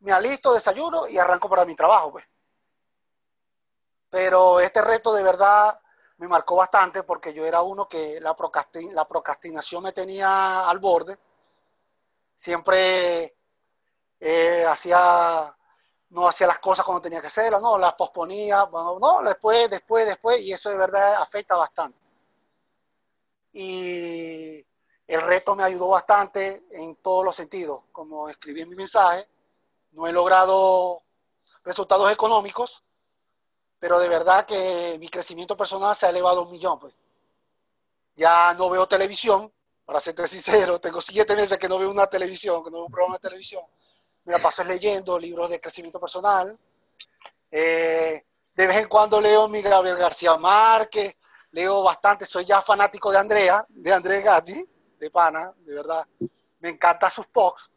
[0.00, 2.24] me alisto, desayuno y arranco para mi trabajo, pues.
[4.12, 5.80] Pero este reto de verdad
[6.18, 11.18] me marcó bastante porque yo era uno que la, procrastinación me tenía al borde.
[12.34, 13.34] Siempre
[14.20, 15.56] eh, hacía,
[16.10, 20.40] no hacía las cosas cuando tenía que hacerlas, no, las posponía, no, después, después, después,
[20.42, 22.02] y eso de verdad afecta bastante
[23.52, 24.66] y
[25.06, 27.84] el reto me ayudó bastante en todos los sentidos.
[27.92, 29.28] Como escribí en mi mensaje,
[29.92, 31.02] no he logrado
[31.64, 32.82] resultados económicos,
[33.82, 36.78] pero de verdad que mi crecimiento personal se ha elevado a un millón.
[36.78, 36.94] Pues.
[38.14, 39.52] Ya no veo televisión,
[39.84, 42.92] para ser sincero, tengo siete meses que no veo una televisión, que no veo un
[42.92, 43.64] programa de televisión.
[44.22, 46.56] Me la paso leyendo libros de crecimiento personal.
[47.50, 51.16] Eh, de vez en cuando leo mi Gabriel García Márquez,
[51.50, 54.64] leo bastante, soy ya fanático de Andrea, de Andrea Gatti,
[54.96, 56.06] de Pana, de verdad.
[56.60, 57.72] Me encantan sus posts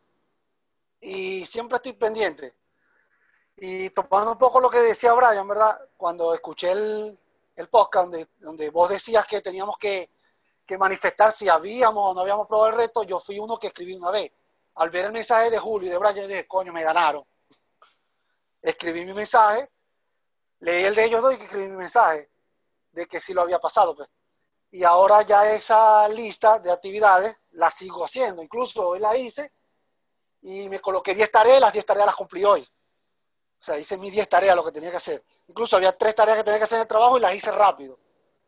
[1.02, 2.54] y siempre estoy pendiente.
[3.58, 5.80] Y tomando un poco lo que decía Brian, ¿verdad?
[5.98, 7.20] Cuando escuché el,
[7.56, 10.10] el podcast donde, donde vos decías que teníamos que,
[10.66, 13.94] que manifestar si habíamos o no habíamos probado el reto, yo fui uno que escribí
[13.94, 14.32] una vez.
[14.76, 17.24] Al ver el mensaje de Julio y de Brian, dije, coño, me ganaron.
[18.62, 19.70] Escribí mi mensaje,
[20.60, 22.30] leí el de ellos dos y escribí mi mensaje
[22.92, 23.96] de que sí lo había pasado.
[23.96, 24.10] Pues.
[24.72, 28.42] Y ahora ya esa lista de actividades la sigo haciendo.
[28.42, 29.54] Incluso hoy la hice
[30.42, 32.62] y me coloqué 10 tareas, las 10 tareas las cumplí hoy.
[32.62, 35.24] O sea, hice mis 10 tareas, lo que tenía que hacer.
[35.48, 38.00] Incluso había 3 tareas que tenía que hacer en el trabajo y las hice rápido.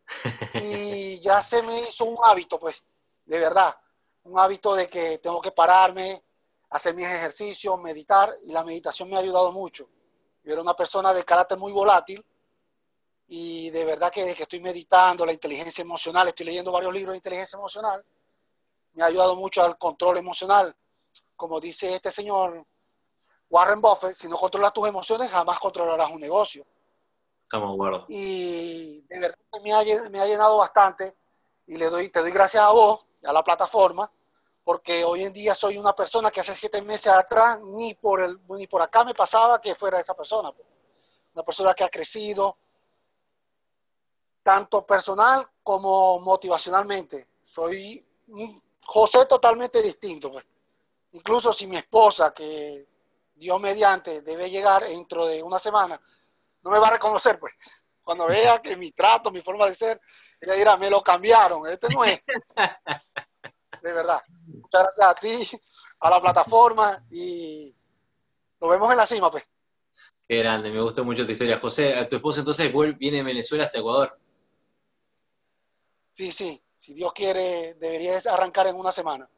[0.53, 2.83] Y ya se me hizo un hábito, pues,
[3.25, 3.75] de verdad.
[4.23, 6.23] Un hábito de que tengo que pararme,
[6.69, 8.31] hacer mis ejercicios, meditar.
[8.43, 9.87] Y la meditación me ha ayudado mucho.
[10.43, 12.25] Yo era una persona de carácter muy volátil
[13.27, 17.17] y de verdad que, que estoy meditando la inteligencia emocional, estoy leyendo varios libros de
[17.17, 18.03] inteligencia emocional,
[18.93, 20.75] me ha ayudado mucho al control emocional.
[21.35, 22.65] Como dice este señor
[23.49, 26.65] Warren Buffett, si no controlas tus emociones, jamás controlarás un negocio.
[27.47, 28.05] Estamos de acuerdo.
[28.09, 31.15] Y de verdad me ha, me ha llenado bastante
[31.65, 34.11] y le doy, te doy gracias a vos, a la plataforma,
[34.65, 38.37] porque hoy en día soy una persona que hace siete meses atrás ni por, el,
[38.49, 40.51] ni por acá me pasaba que fuera esa persona.
[40.51, 40.67] Pues.
[41.35, 42.57] Una persona que ha crecido,
[44.43, 47.29] tanto personal como motivacionalmente.
[47.41, 50.33] Soy un José totalmente distinto.
[50.33, 50.45] Pues.
[51.13, 52.85] Incluso si mi esposa, que
[53.35, 56.01] Dios mediante, debe llegar dentro de una semana,
[56.67, 57.53] no me va a reconocer, pues.
[58.03, 59.99] Cuando vea que mi trato, mi forma de ser,
[60.39, 62.21] ella dirá, me lo cambiaron, este no es.
[63.81, 64.21] De verdad.
[64.45, 65.61] Muchas gracias a ti,
[65.99, 67.73] a la plataforma y
[68.59, 69.47] nos vemos en la cima, pues.
[70.27, 71.57] Qué grande, me gustó mucho tu historia.
[71.59, 74.19] José, tu esposa entonces viene de Venezuela hasta Ecuador.
[76.15, 79.29] Sí, sí, si Dios quiere, debería arrancar en una semana.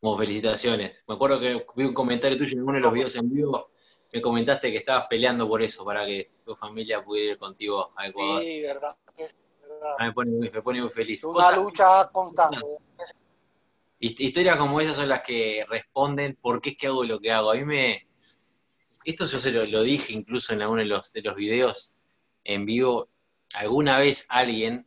[0.00, 1.02] Como felicitaciones.
[1.06, 3.70] Me acuerdo que vi un comentario tuyo en uno de los videos en vivo,
[4.12, 8.06] me comentaste que estabas peleando por eso, para que tu familia pudiera ir contigo a
[8.08, 8.42] Ecuador.
[8.42, 8.96] Sí, verdad.
[9.98, 11.22] Ah, me, pone, me, pone, muy feliz.
[11.24, 12.58] Una lucha constante.
[14.00, 17.52] Historias como esas son las que responden por qué es que hago lo que hago.
[17.52, 18.08] A mí me...
[19.04, 21.94] Esto yo se lo, dije incluso en alguno de los, de los videos
[22.44, 23.08] en vivo.
[23.54, 24.86] Alguna vez alguien,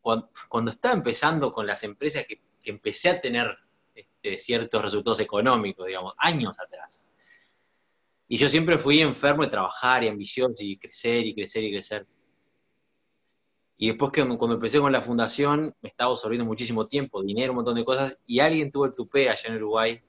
[0.00, 3.58] cuando, estaba empezando con las empresas que, que empecé a tener
[3.94, 7.08] este, ciertos resultados económicos, digamos, años atrás.
[8.28, 12.06] Y yo siempre fui enfermo de trabajar y ambicioso y crecer y crecer y crecer.
[13.78, 17.56] Y después que cuando empecé con la fundación, me estaba absorbiendo muchísimo tiempo, dinero, un
[17.56, 20.00] montón de cosas, y alguien tuvo el tupé allá en Uruguay,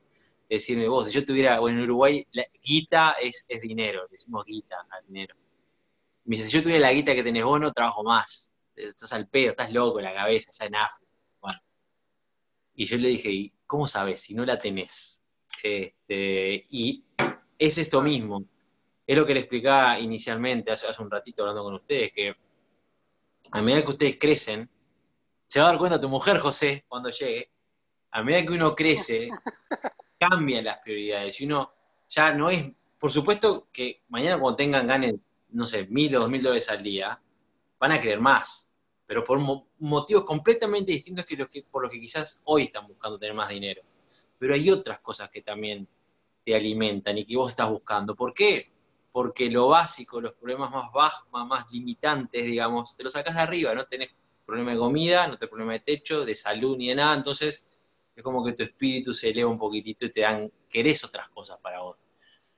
[0.49, 2.25] decirme, vos, si yo tuviera, bueno, en Uruguay,
[2.63, 5.35] guita es, es dinero, decimos guita al dinero.
[6.23, 8.53] Me dice, si yo tuviera la guita que tenés vos, no trabajo más.
[8.75, 11.11] Estás al pedo, estás loco en la cabeza, ya en África.
[12.73, 15.25] Y yo le dije, ¿y cómo sabes si no la tenés?
[15.63, 17.03] Este, y
[17.57, 18.45] es esto mismo.
[19.05, 22.35] Es lo que le explicaba inicialmente, hace, hace un ratito hablando con ustedes, que
[23.51, 24.69] a medida que ustedes crecen,
[25.47, 27.49] se va a dar cuenta tu mujer, José, cuando llegue,
[28.11, 29.29] a medida que uno crece,
[30.19, 31.39] cambian las prioridades.
[31.39, 31.73] Y uno
[32.09, 36.29] ya no es, por supuesto que mañana cuando tengan, ganen, no sé, mil o dos
[36.29, 37.21] mil dólares al día,
[37.79, 38.73] van a querer más,
[39.05, 39.39] pero por
[39.79, 43.49] motivos completamente distintos que los que por los que quizás hoy están buscando tener más
[43.49, 43.81] dinero.
[44.37, 45.87] Pero hay otras cosas que también
[46.47, 48.15] te alimentan y que vos estás buscando.
[48.15, 48.71] ¿Por qué?
[49.17, 53.73] porque lo básico, los problemas más bajos, más, limitantes, digamos, te los sacas de arriba,
[53.73, 54.09] no tenés
[54.45, 57.65] problema de comida, no tenés problema de techo, de salud ni de nada, entonces
[58.15, 61.57] es como que tu espíritu se eleva un poquitito y te dan, querés otras cosas
[61.63, 61.97] para vos.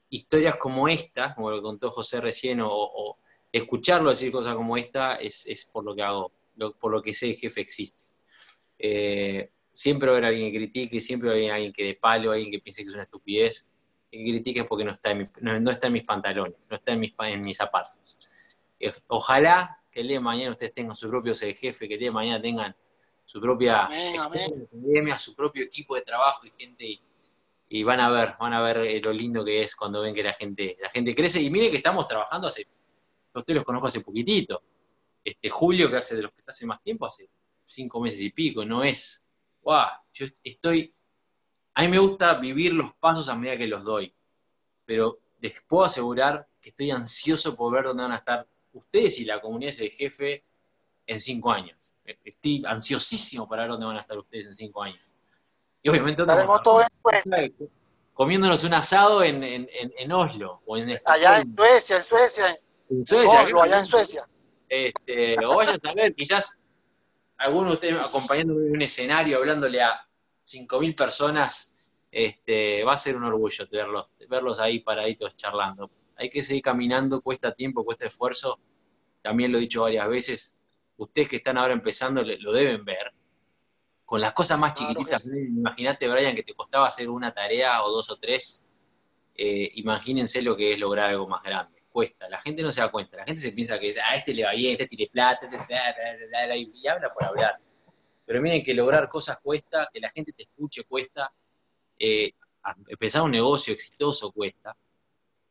[0.09, 3.17] Historias como esta, como lo contó José recién, o,
[3.53, 6.33] escucharlo decir cosas como esta, es, por lo que hago,
[6.77, 8.03] por lo que sé jefe existe.
[8.77, 11.95] Eh, siempre va a haber alguien que critique, siempre va a haber alguien que de
[11.95, 13.71] palo, alguien que piense que es una estupidez,
[14.11, 17.13] que critiques porque no está, en no, está en mis pantalones, no está en mis,
[17.19, 18.17] en mis zapatos.
[18.79, 22.09] Eh, ojalá que el día de mañana ustedes tengan su propio jefe, que el día
[22.09, 22.75] de mañana tengan
[23.25, 26.99] su propia academia, su propio equipo de trabajo y gente
[27.69, 30.23] y, van a ver, van a ver eh, lo lindo que es cuando ven que
[30.23, 31.39] la gente, la gente crece.
[31.39, 32.67] Y miren que estamos trabajando hace,
[33.33, 34.63] ustedes los conozco hace poquitito.
[35.23, 37.29] Este Julio, que hace de los que está hace más tiempo, hace
[37.63, 39.29] cinco meses y pico, no es,
[39.61, 40.91] wow, yo estoy
[41.79, 44.13] a mí me gusta vivir los pasos a medida que los doy,
[44.85, 49.23] pero les puedo asegurar que estoy ansioso por ver dónde van a estar ustedes y
[49.23, 50.43] la comunidad de jefe
[51.07, 51.93] en cinco años.
[52.03, 55.13] Estoy ansiosísimo para ver dónde van a estar ustedes en cinco años.
[55.81, 56.21] Y obviamente
[58.13, 62.59] comiéndonos un asado en, en, Oslo o en allá en Suecia, en Suecia.
[62.89, 64.27] En Suecia, Oslo, allá en Suecia.
[64.67, 66.59] Este, o vayan a ver, quizás
[67.37, 70.08] alguno de ustedes acompañándome en un escenario hablándole a
[70.49, 71.77] 5.000 personas,
[72.11, 75.91] este, va a ser un orgullo verlos, verlos ahí paraditos charlando.
[76.15, 78.59] Hay que seguir caminando, cuesta tiempo, cuesta esfuerzo.
[79.21, 80.57] También lo he dicho varias veces,
[80.97, 83.13] ustedes que están ahora empezando lo deben ver.
[84.05, 88.09] Con las cosas más chiquititas, imagínate, Brian, que te costaba hacer una tarea o dos
[88.09, 88.65] o tres.
[89.35, 91.83] Eh, imagínense lo que es lograr algo más grande.
[91.91, 94.43] Cuesta, la gente no se da cuenta, la gente se piensa que a este le
[94.43, 95.75] va bien, este tiene plata, este
[96.57, 97.59] y habla por hablar
[98.29, 101.33] pero miren que lograr cosas cuesta, que la gente te escuche cuesta,
[101.97, 102.33] eh,
[102.87, 104.77] empezar un negocio exitoso cuesta,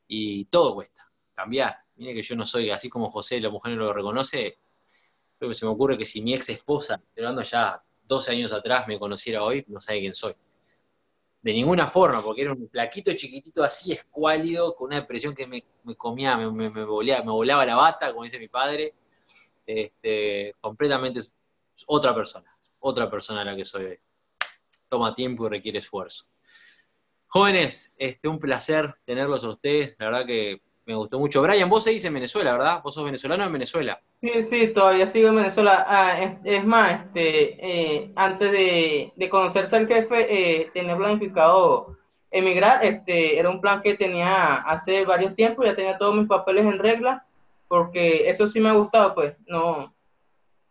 [0.07, 1.77] y todo cuesta, cambiar.
[1.97, 4.59] Miren que yo no soy, así como José, la mujer no lo reconoce,
[5.37, 8.97] pero se me ocurre que si mi ex esposa, hablando ya 12 años atrás, me
[8.97, 10.35] conociera hoy, no sabe quién soy.
[11.43, 15.65] De ninguna forma, porque era un plaquito chiquitito así, escuálido, con una depresión que me,
[15.97, 18.95] comía, me, me, me, volaba, la bata, como dice mi padre,
[19.67, 21.23] este, completamente
[21.87, 23.99] otra persona, otra persona a la que soy hoy.
[24.89, 26.27] Toma tiempo y requiere esfuerzo.
[27.27, 31.43] Jóvenes, este, un placer tenerlos a ustedes, la verdad que me gustó mucho.
[31.43, 32.81] Brian, vos seguís en Venezuela, ¿verdad?
[32.83, 34.01] Vos sos venezolano en Venezuela.
[34.23, 35.85] Sí, sí, todavía sigo en Venezuela.
[35.87, 41.99] Ah, es, más, este, eh, antes de, conocerse al jefe, eh, tenía planificado
[42.31, 42.83] emigrar.
[42.83, 46.79] Este, era un plan que tenía hace varios tiempos, ya tenía todos mis papeles en
[46.79, 47.27] regla,
[47.69, 49.93] porque eso sí me ha gustado, pues, no,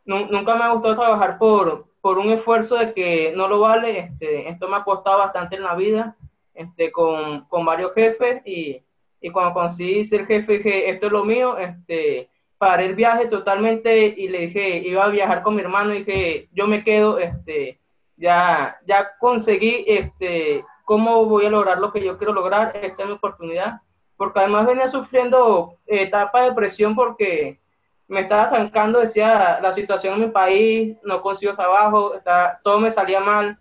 [0.06, 4.00] nunca me ha gustado trabajar por, por un esfuerzo de que no lo vale.
[4.00, 6.16] Este, esto me ha costado bastante en la vida,
[6.54, 8.82] este, con, con varios jefes y,
[9.20, 14.08] y, cuando conseguí ser jefe dije, esto es lo mío, este, paré el viaje totalmente
[14.08, 17.82] y le dije, iba a viajar con mi hermano y dije, yo me quedo, este,
[18.16, 23.10] ya, ya conseguí, este, cómo voy a lograr lo que yo quiero lograr, esta es
[23.10, 23.82] mi oportunidad,
[24.16, 27.60] porque además venía sufriendo etapa de presión porque
[28.08, 32.92] me estaba estancando, decía, la situación en mi país, no consigo trabajo, está, todo me
[32.92, 33.58] salía mal.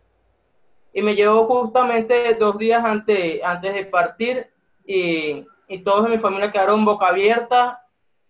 [0.92, 4.46] Y me llevó justamente dos días antes, antes de partir
[4.86, 7.82] y, y todos en mi familia quedaron boca abierta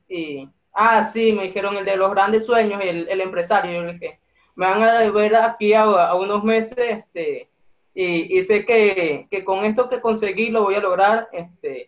[0.08, 4.20] y, ah, sí, me dijeron el de los grandes sueños, el, el empresario, yo dije,
[4.54, 7.50] me van a ver aquí a, a unos meses, este,
[7.94, 11.86] y, y sé que, que, con esto que conseguí lo voy a lograr, este,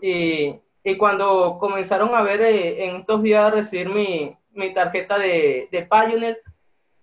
[0.00, 0.54] y,
[0.88, 5.68] y cuando comenzaron a ver eh, en estos días a recibir mi, mi tarjeta de,
[5.70, 6.40] de Pioneer,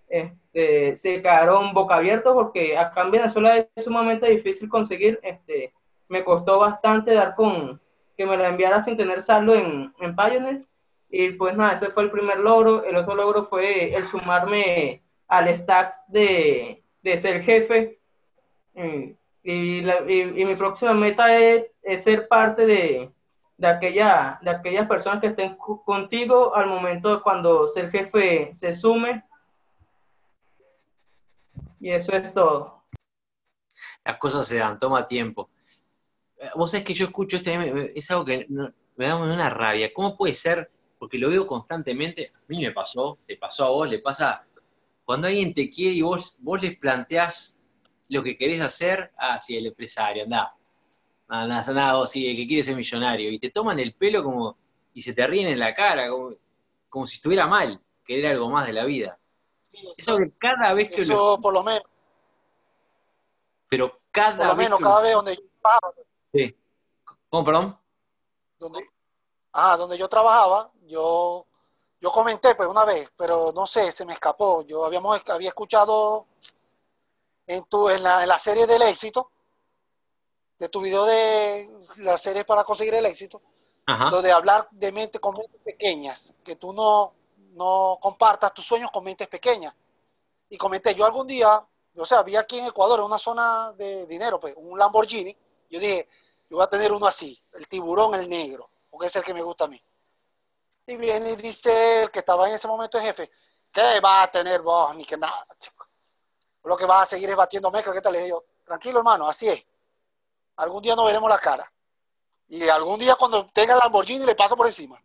[0.10, 5.72] este, se quedaron boca abiertos porque acá en Venezuela es sumamente difícil conseguir, este,
[6.10, 7.80] me costó bastante dar con
[8.18, 10.64] que me la enviara sin tener saldo en, en Pioneer.
[11.12, 12.84] Y pues nada, ese fue el primer logro.
[12.86, 18.00] El otro logro fue el sumarme al stack de, de ser jefe.
[19.44, 23.12] Y, la, y, y mi próxima meta es, es ser parte de,
[23.58, 29.24] de, aquella, de aquellas personas que estén contigo al momento cuando ser jefe se sume.
[31.80, 32.84] Y eso es todo.
[34.04, 35.50] Las cosas se dan, toma tiempo.
[36.38, 38.48] Eh, vos sabés que yo escucho este, es algo que
[38.96, 39.94] me da una rabia.
[39.94, 40.72] ¿Cómo puede ser?
[40.98, 44.48] Porque lo veo constantemente, a mí me pasó, te pasó a vos, le pasa,
[45.04, 47.62] cuando alguien te quiere y vos, vos les planteás
[48.10, 50.56] lo que querés hacer, ah, sí, el empresario, anda,
[51.28, 54.58] nada, nada, nada, sí, el que quiere ser millonario, y te toman el pelo como,
[54.94, 56.32] y se te ríen en la cara, como,
[56.90, 59.18] como si estuviera mal, querer algo más de la vida.
[59.98, 61.42] Eso que cada vez que Eso lo...
[61.42, 61.84] por lo menos,
[63.68, 65.94] Pero cada por lo vez menos que- cada vez donde yo trabajaba,
[66.32, 66.56] Sí.
[67.30, 67.80] ¿Cómo, perdón?
[68.60, 68.86] donde,
[69.54, 71.46] ah, donde yo trabajaba, yo,
[72.00, 74.66] yo comenté pues una vez, pero no sé, se me escapó.
[74.66, 76.28] Yo habíamos, había escuchado
[77.48, 79.32] en tu, en la, en la serie del éxito,
[80.66, 83.40] de tu video de la serie para conseguir el éxito,
[83.86, 84.10] Ajá.
[84.10, 87.14] lo de hablar de mente con mentes pequeñas, que tú no,
[87.54, 89.76] no compartas tus sueños con mentes pequeñas.
[90.50, 91.64] Y comenté, yo algún día,
[91.96, 95.38] o sea, vi aquí en Ecuador, en una zona de dinero, pues, un Lamborghini,
[95.70, 96.10] yo dije,
[96.50, 99.44] yo voy a tener uno así, el tiburón, el negro, porque es el que me
[99.44, 99.80] gusta a mí.
[100.88, 103.30] Y viene y dice el que estaba en ese momento el jefe,
[103.72, 104.96] ¿qué va a tener vos?
[104.96, 105.86] Ni que nada, chico.
[106.64, 108.14] Lo que vas a seguir es batiendo mezcla, ¿qué tal?
[108.14, 109.64] Le dije yo, tranquilo hermano, así es.
[110.58, 111.72] Algún día nos veremos la cara.
[112.48, 115.02] Y algún día cuando tenga el Lamborghini le paso por encima.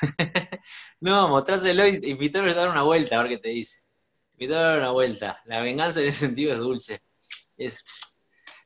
[1.00, 3.84] No, mostráselo y invítalo a dar una vuelta, a ver qué te dice.
[4.32, 5.40] Invítalo a dar una vuelta.
[5.44, 7.00] La venganza en ese sentido es dulce.
[7.56, 8.20] Es.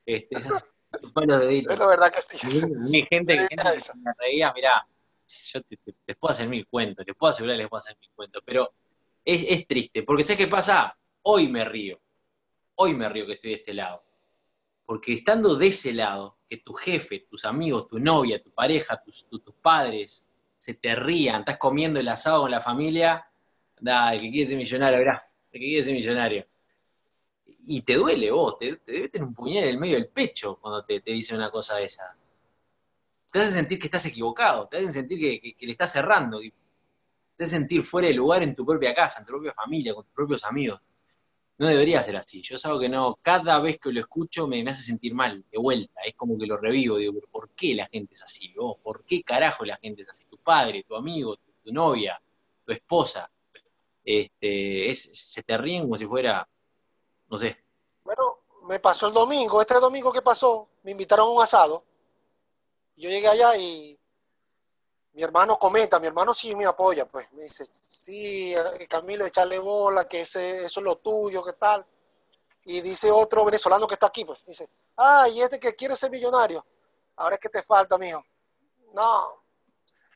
[0.07, 0.36] Este,
[1.03, 1.72] chupar los deditos.
[1.74, 2.38] Es la verdad que sí.
[2.42, 3.57] Hay gente, que-
[3.96, 4.86] me reía, mirá,
[5.28, 7.96] yo te- te- les puedo hacer mil cuentos, les puedo asegurar que les puedo hacer
[8.01, 8.72] mil cuentos, pero
[9.24, 12.01] es, es triste, porque sé qué pasa, hoy me río,
[12.76, 14.03] hoy me río que estoy de este lado,
[14.91, 19.24] porque estando de ese lado, que tu jefe, tus amigos, tu novia, tu pareja, tus,
[19.28, 23.24] tu- tus padres se te rían, estás comiendo el asado con la familia,
[23.80, 25.22] da, el que quiere ser millonario, verá,
[25.53, 26.45] el que quiere ser millonario.
[27.66, 30.59] Y te duele vos, te, te debe tener un puñal en el medio del pecho
[30.61, 32.16] cuando te, te dicen una cosa de esa
[33.30, 37.45] te hace sentir que estás equivocado, te hace sentir que, que- le estás cerrando, te
[37.45, 40.12] hace sentir fuera de lugar en tu propia casa, en tu propia familia, con tus
[40.14, 40.80] propios amigos.
[41.61, 42.40] No debería ser así.
[42.40, 45.58] Yo es que no, cada vez que lo escucho me, me hace sentir mal, de
[45.58, 46.00] vuelta.
[46.06, 48.50] Es como que lo revivo, digo, pero ¿por qué la gente es así?
[48.54, 48.78] vos?
[48.82, 50.24] ¿Por qué carajo la gente es así?
[50.24, 52.18] Tu padre, tu amigo, tu, tu novia,
[52.64, 53.30] tu esposa.
[54.02, 56.48] Este, es, se te ríen como si fuera,
[57.28, 57.62] no sé,
[58.04, 61.84] Bueno, me pasó el domingo, este domingo que pasó, me invitaron a un asado.
[62.96, 63.99] Yo llegué allá y
[65.12, 69.58] mi hermano comenta, mi hermano sí me apoya, pues me dice, sí, eh, Camilo, echarle
[69.58, 71.84] bola, que ese, eso es lo tuyo, ¿qué tal?
[72.64, 76.11] Y dice otro venezolano que está aquí, pues, dice, ah, y este que quiere ser
[76.11, 76.64] millonario,
[77.16, 78.24] ahora es que te falta, mijo.
[78.92, 79.40] No,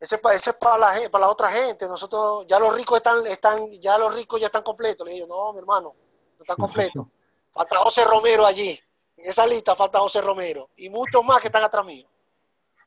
[0.01, 2.99] eso es para, eso es para, la, para la otra gente, nosotros, ya los ricos
[2.99, 5.07] están, están, ya los ricos ya están completos.
[5.07, 5.95] Le digo, no, mi hermano,
[6.37, 7.07] no están completos.
[7.53, 8.79] Falta José Romero allí.
[9.17, 10.71] En esa lista falta José Romero.
[10.77, 12.07] Y muchos más que están atrás mío.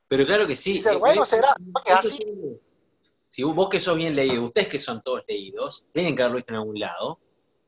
[0.07, 0.73] Pero claro que sí.
[0.73, 1.55] Dice, Eh, bueno, será,
[1.85, 2.25] es así.
[3.27, 6.53] Si vos que sos bien leído, ustedes que son todos leídos, tienen que haberlo visto
[6.53, 7.19] en algún lado,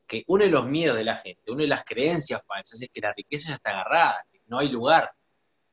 [0.06, 3.00] que uno de los miedos de la gente, una de las creencias falsas es que
[3.00, 5.12] la riqueza ya está agarrada, que no hay lugar.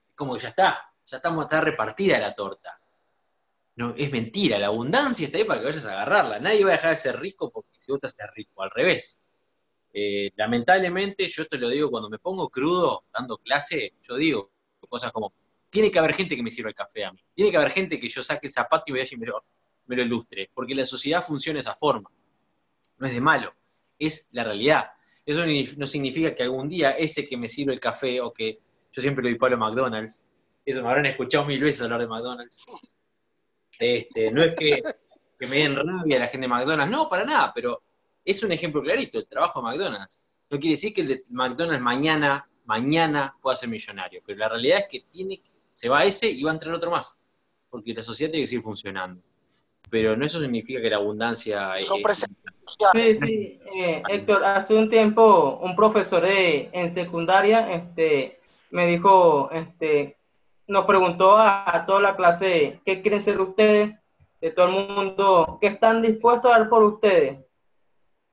[0.09, 2.79] Es como que ya está, ya estamos, está repartida la torta.
[3.77, 6.39] No, es mentira, la abundancia está ahí para que vayas a agarrarla.
[6.39, 9.21] Nadie va a dejar de ser rico porque si vos haces rico, al revés.
[9.93, 14.51] Eh, lamentablemente, yo te lo digo cuando me pongo crudo dando clase, yo digo
[14.89, 15.33] cosas como,
[15.69, 17.99] tiene que haber gente que me sirva el café a mí, tiene que haber gente
[17.99, 21.21] que yo saque el zapato y me vaya y me lo, ilustre, porque la sociedad
[21.21, 22.09] funciona de esa forma.
[22.99, 23.53] No es de malo,
[23.99, 24.91] es la realidad.
[25.25, 25.45] Eso
[25.77, 28.59] no significa que algún día ese que me sirve el café o que
[28.91, 30.23] yo siempre lo palo a McDonald's,
[30.65, 32.63] eso me habrán escuchado mil veces hablar de McDonald's.
[33.79, 34.81] Este, no es que
[35.37, 36.91] que me den rabia la gente de McDonald's.
[36.91, 37.83] No, para nada, pero
[38.25, 40.23] es un ejemplo clarito, el trabajo de McDonald's.
[40.49, 44.79] No quiere decir que el de McDonald's mañana, mañana pueda ser millonario, pero la realidad
[44.79, 45.41] es que tiene,
[45.77, 47.21] se va ese y va a entrar otro más,
[47.69, 49.21] porque la sociedad tiene que seguir funcionando.
[49.91, 51.77] Pero no eso significa que la abundancia...
[51.77, 52.37] Son es- presentes
[52.93, 58.39] Sí, sí, eh, Héctor, hace un tiempo un profesor de- en secundaria este,
[58.71, 60.17] me dijo, este,
[60.67, 63.95] nos preguntó a, a toda la clase qué quieren ser ustedes,
[64.41, 67.37] de todo el mundo, qué están dispuestos a dar por ustedes.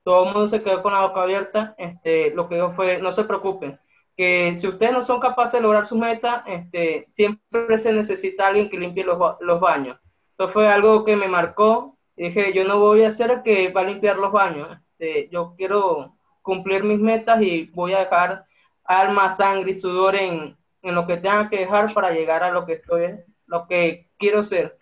[0.02, 1.74] Todo el mundo se quedó con la boca abierta.
[1.78, 3.78] Este, lo que dijo fue, no se preocupen,
[4.16, 8.70] que si ustedes no son capaces de lograr su meta, este, siempre se necesita alguien
[8.70, 9.98] que limpie los, los baños.
[10.30, 11.98] Esto fue algo que me marcó.
[12.16, 14.68] Dije, yo no voy a ser que va a limpiar los baños.
[14.92, 18.44] Este, yo quiero cumplir mis metas y voy a dejar
[18.84, 22.66] alma, sangre y sudor en, en lo que tenga que dejar para llegar a lo
[22.66, 24.78] que estoy, lo que quiero ser.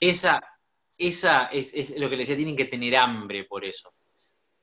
[0.00, 0.40] Esa,
[0.96, 3.92] esa es, es lo que les decía, tienen que tener hambre por eso.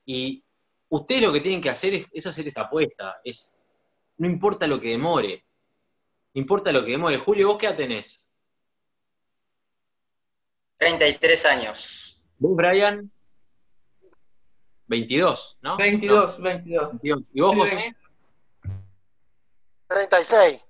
[0.04, 0.44] Y
[0.88, 3.20] ustedes lo que tienen que hacer es, es hacer esa apuesta.
[3.24, 3.58] Es,
[4.18, 5.44] no importa lo que demore.
[6.34, 7.18] No importa lo que demore.
[7.18, 8.32] Julio, ¿vos qué edad tenés?
[10.78, 12.20] 33 años.
[12.38, 13.10] ¿Vos, Brian?
[14.88, 15.76] 22, ¿no?
[15.76, 16.82] 22, 22.
[16.82, 17.22] No, 22.
[17.32, 17.96] ¿Y vos, José?
[19.88, 20.64] 36,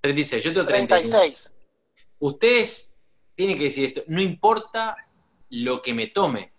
[0.00, 0.44] 36.
[0.44, 1.10] Yo tengo 36.
[1.10, 1.52] 36.
[2.18, 2.96] Ustedes
[3.34, 4.02] tienen que decir esto.
[4.08, 4.96] No importa
[5.50, 6.52] lo que me tome.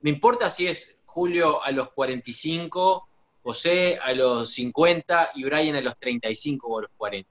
[0.00, 3.08] No importa si es Julio a los 45,
[3.44, 7.30] José a los 50 y Brian a los 35 o a los 40.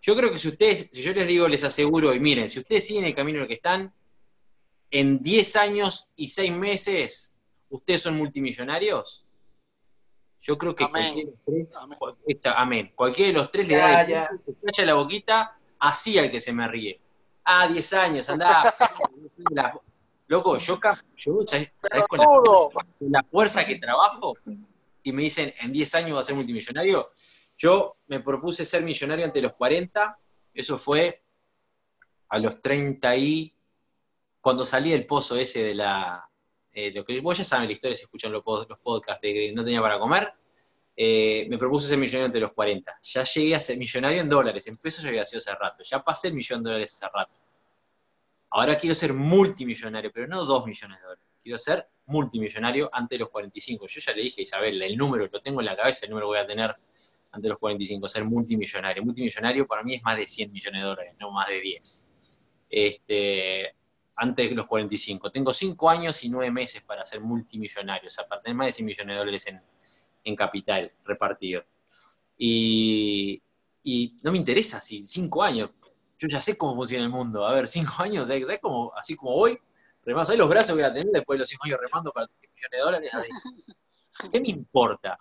[0.00, 2.84] Yo creo que si ustedes, si yo les digo, les aseguro, y miren, si ustedes
[2.84, 3.94] siguen el camino en el que están,
[4.90, 7.36] en 10 años y 6 meses,
[7.70, 9.26] ustedes son multimillonarios.
[10.40, 10.92] Yo creo que Amén.
[11.14, 11.98] cualquiera de los tres, Amén.
[12.26, 12.92] esta- amén.
[12.96, 14.28] Cualquiera de los tres le da ya.
[14.44, 17.00] de se calla la boquita así al que se me ríe.
[17.44, 18.74] Ah, 10 años, andá.
[20.26, 20.80] Loco, yo,
[21.24, 22.70] yo ¿sabes, Pero sabes con la, todo.
[22.70, 24.34] con la fuerza que trabajo
[25.02, 27.10] y me dicen en 10 años va a ser multimillonario,
[27.56, 30.18] yo me propuse ser millonario ante los 40,
[30.54, 31.22] eso fue
[32.28, 33.54] a los 30 y
[34.40, 36.28] cuando salí del pozo ese de la...
[36.72, 39.52] eh, lo que vos ya saben la historia si escuchan los, los podcasts de que
[39.52, 40.32] no tenía para comer,
[40.96, 42.98] eh, me propuse ser millonario ante los 40.
[43.02, 46.02] Ya llegué a ser millonario en dólares, en pesos ya había sido hace rato, ya
[46.02, 47.32] pasé el millón de dólares hace rato.
[48.54, 51.24] Ahora quiero ser multimillonario, pero no dos millones de dólares.
[51.42, 53.86] Quiero ser multimillonario ante los 45.
[53.86, 56.26] Yo ya le dije a Isabel, el número lo tengo en la cabeza, el número
[56.26, 56.70] voy a tener
[57.30, 59.02] ante los 45, ser multimillonario.
[59.02, 62.06] Multimillonario para mí es más de 100 millones de dólares, no más de 10.
[62.68, 63.74] Este,
[64.16, 65.30] antes de los 45.
[65.30, 68.72] Tengo 5 años y 9 meses para ser multimillonario, o sea, para tener más de
[68.72, 69.62] 100 millones de dólares en,
[70.24, 71.64] en capital repartido.
[72.36, 73.42] Y,
[73.82, 75.70] y no me interesa si 5 años,
[76.22, 77.44] yo ya sé cómo funciona el mundo.
[77.46, 79.58] A ver, 5 años, ¿sabes ¿sabes cómo, así como voy?
[80.04, 82.38] Remás, ¿sabes los brazos voy a tener después de los 5 años remando para 3
[82.40, 83.10] millones de dólares?
[84.32, 85.16] ¿Qué me importa?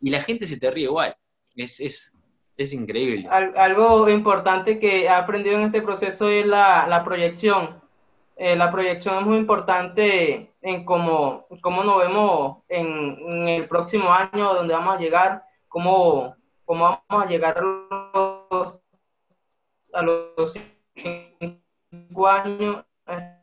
[0.00, 1.16] Y la gente se te ríe igual.
[1.54, 2.18] Es, es,
[2.56, 3.28] es increíble.
[3.30, 7.80] Al- algo importante que he aprendido en este proceso es la, la proyección.
[8.36, 12.86] Eh, la proyección es muy importante en cómo, cómo nos vemos en,
[13.26, 16.36] en el próximo año, donde vamos a llegar, cómo,
[16.66, 18.05] cómo vamos a llegar a
[19.96, 20.54] a los
[20.94, 22.84] cinco años.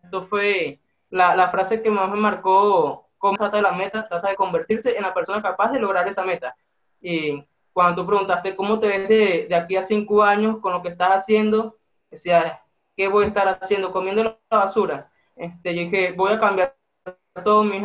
[0.04, 0.80] Esto fue
[1.10, 5.04] la, la frase que más me marcó, cómo trata la meta, trata de convertirse en
[5.04, 6.56] la persona capaz de lograr esa meta.
[7.02, 10.82] Y cuando tú preguntaste cómo te ves de, de aquí a cinco años con lo
[10.82, 11.78] que estás haciendo,
[12.12, 12.62] decía,
[12.96, 13.92] ¿qué voy a estar haciendo?
[13.92, 15.12] Comiendo la basura.
[15.36, 16.76] Este, yo dije, voy a cambiar
[17.44, 17.84] todos mis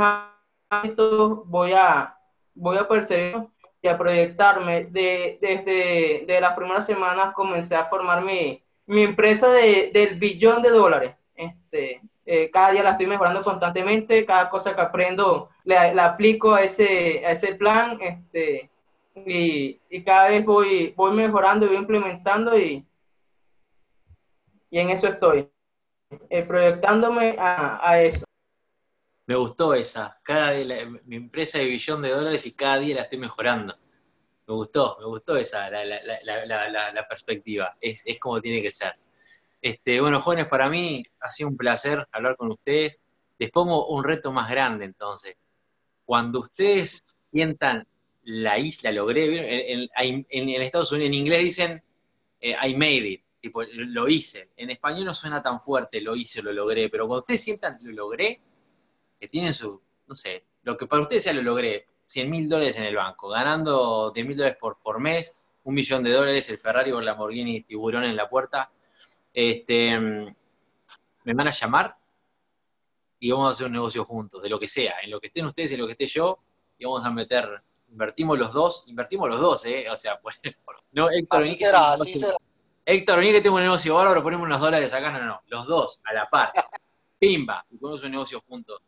[0.69, 2.15] hábitos, voy a,
[2.55, 3.47] voy a perseverar
[3.83, 4.85] y a proyectarme.
[4.87, 10.63] De, desde de las primeras semanas comencé a formar mi, mi empresa de, del billón
[10.63, 11.15] de dólares.
[11.35, 16.63] Este, eh, cada día la estoy mejorando constantemente, cada cosa que aprendo la, aplico a
[16.63, 17.99] ese, a ese plan.
[18.01, 18.71] Este,
[19.15, 22.85] y, y cada vez voy, voy mejorando y voy implementando y,
[24.71, 25.49] y en eso estoy,
[26.31, 28.28] eh, proyectándome a, a, eso.
[29.29, 30.19] Me gustó esa.
[30.23, 33.77] Cada día mi empresa de billón de dólares y cada día la estoy mejorando.
[34.47, 36.03] Me gustó, me gustó esa, la, la-
[36.93, 37.77] la- perspectiva.
[37.79, 38.95] Es, como tiene que ser.
[39.61, 43.03] Este, bueno, jóvenes, para mí ha sido un placer hablar con ustedes.
[43.39, 45.37] Les pongo un reto más grande entonces.
[46.07, 47.87] Cuando ustedes sientan
[48.25, 51.83] la isla, logré, en Estados Unidos en inglés dicen
[52.41, 54.49] eh, I made it, tipo, lo hice.
[54.57, 57.93] En español no suena tan fuerte, lo hice, lo logré, pero cuando ustedes sientan lo
[57.93, 58.41] logré,
[59.19, 62.77] que tienen su, no sé, lo que para ustedes sea lo logré, 100 mil dólares
[62.79, 66.59] en el banco, ganando 10 mil dólares por, por mes, un millón de dólares, el
[66.59, 68.71] Ferrari o el Lamborghini tiburón en la puerta,
[69.33, 71.97] este, me van a llamar
[73.21, 75.45] y vamos a hacer un negocio juntos, de lo que sea, en lo que estén
[75.45, 76.39] ustedes y en lo que esté yo,
[76.79, 79.87] y vamos a meter, invertimos los dos, invertimos los dos, ¿eh?
[79.91, 80.41] O sea, pues,
[80.93, 82.37] no, Héctor, Así será, tengo un así negocio- será.
[82.87, 85.67] Héctor, vení que tengo un negocio bárbaro, ponemos unos dólares acá, no, no, no, los
[85.67, 86.53] dos, a la par,
[87.19, 88.81] pimba, y ponemos un negocio juntos.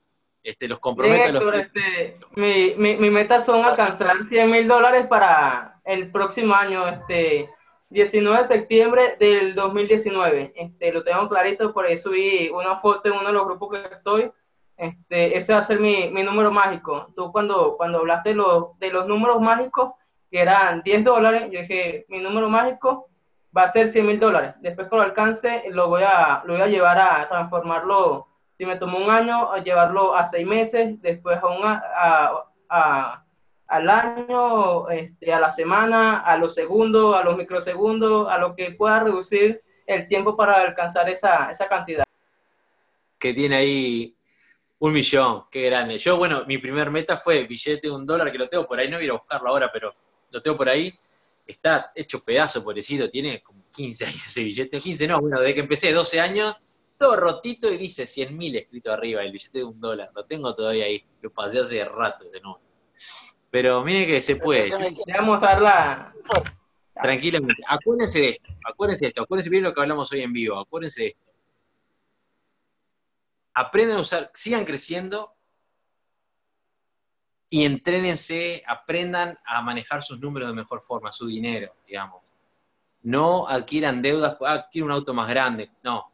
[0.51, 5.81] Este, los a los este, mi, mi, mi meta son alcanzar 100 mil dólares para
[5.85, 7.49] el próximo año, este,
[7.91, 10.53] 19 de septiembre del 2019.
[10.57, 13.95] Este, lo tengo clarito, por ahí subí una foto en uno de los grupos que
[13.95, 14.33] estoy.
[14.77, 17.13] Este, ese va a ser mi, mi número mágico.
[17.15, 19.93] Tú cuando, cuando hablaste de los, de los números mágicos,
[20.33, 23.07] que eran 10 dólares, yo dije, mi número mágico
[23.57, 24.55] va a ser 100 mil dólares.
[24.63, 28.30] Después lo alcance, lo voy a, lo voy a llevar a transformarlo
[28.61, 33.25] si me tomó un año, a llevarlo a seis meses, después a, un, a, a-
[33.69, 38.73] al año, este, a la semana, a los segundos, a los microsegundos, a lo que
[38.73, 42.03] pueda reducir el tiempo para alcanzar esa, esa cantidad.
[43.19, 44.15] que tiene ahí
[44.79, 45.97] un millón, qué grande.
[45.97, 48.91] Yo, bueno, mi primer meta fue billete de un dólar, que lo tengo por ahí,
[48.91, 49.95] no voy a buscarlo ahora, pero
[50.33, 50.93] lo tengo por ahí.
[51.47, 54.81] Está hecho pedazo, pobrecito, tiene como 15 años ese billete.
[54.83, 56.61] 15 no, bueno, desde que empecé, 12 años,
[57.01, 60.11] todo rotito y dice 100 mil escrito arriba, el billete de un dólar.
[60.15, 62.61] Lo tengo todavía ahí, lo pasé hace rato de nuevo.
[63.51, 64.69] Pero mire que se puede.
[64.69, 66.15] Voy a la...
[66.93, 67.63] Tranquilamente.
[67.67, 71.03] Acuérdense de esto, acuérdense de esto, acuérdense bien lo que hablamos hoy en vivo, acuérdense
[71.03, 71.21] de esto.
[73.55, 75.33] Aprendan a usar, sigan creciendo
[77.49, 82.23] y entrénense, aprendan a manejar sus números de mejor forma, su dinero, digamos.
[83.01, 86.10] No adquieran deudas, ah, adquieren un auto más grande, no.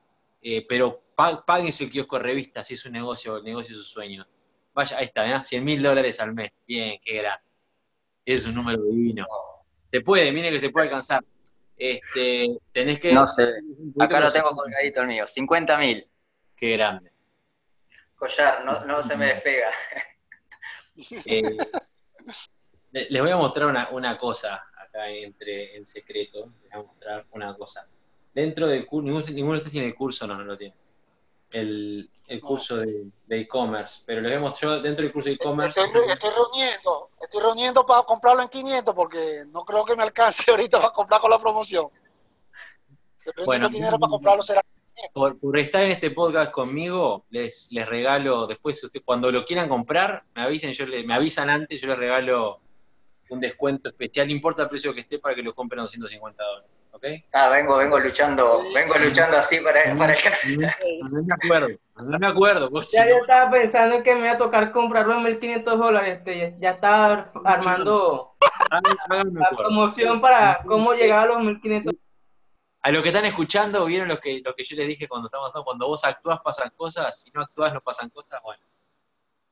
[0.48, 3.78] Eh, pero pá- páguense el kiosco de revistas si es un negocio, el negocio de
[3.80, 4.28] sus sueños.
[4.72, 5.42] Vaya, ahí está, ¿eh?
[5.42, 6.52] 100 mil dólares al mes.
[6.68, 7.44] Bien, qué grande.
[8.24, 9.26] Es un número divino.
[9.90, 11.24] Se puede, miren que se puede alcanzar.
[11.76, 13.12] Este, tenés que.
[13.12, 13.42] No sé,
[13.98, 16.06] acá lo tengo colgadito el mío, 50 mil.
[16.56, 17.10] Qué grande.
[18.14, 19.70] Collar, no, no se me despega.
[21.26, 21.42] Eh,
[22.92, 26.52] le- les voy a mostrar una, una cosa acá entre en secreto.
[26.62, 27.86] Les voy a mostrar una cosa.
[28.36, 30.74] Dentro del curso, ninguno, ninguno de ustedes tiene el curso, no, no lo tiene.
[31.52, 34.02] El, el curso de e-commerce.
[34.04, 35.80] Pero les mostrar dentro del curso de e-commerce.
[35.80, 40.02] Estoy, re- estoy reuniendo, estoy reuniendo para comprarlo en 500 porque no creo que me
[40.02, 41.88] alcance ahorita para comprar con la promoción.
[43.24, 43.68] Reuniendo Bueno.
[43.70, 44.62] dinero para comprarlo, será.
[45.14, 49.68] por, por estar en este podcast conmigo, les, les regalo, después usted, cuando lo quieran
[49.70, 52.60] comprar, me avisen, yo le- me avisan antes, yo les regalo
[53.30, 56.44] un descuento especial, no importa el precio que esté, para que lo compren a 250
[56.44, 56.70] dólares.
[56.96, 57.04] ¿Ok?
[57.34, 60.14] Ah, vengo, vengo luchando, vengo luchando así para, para
[61.10, 62.70] No me acuerdo, no me acuerdo.
[62.70, 66.18] vos Ya yo estaba pensando en que me iba a tocar comprarlo en 1500 dólares.
[66.18, 68.34] Este, ya- estaba armando
[68.70, 71.94] háganme la promoción para cómo llegar a los 1500
[72.82, 75.50] A los que están escuchando, vieron lo que, lo que yo les dije cuando estábamos
[75.52, 78.62] hablando, cuando vos actúas pasan cosas, si no actúas no pasan cosas, bueno.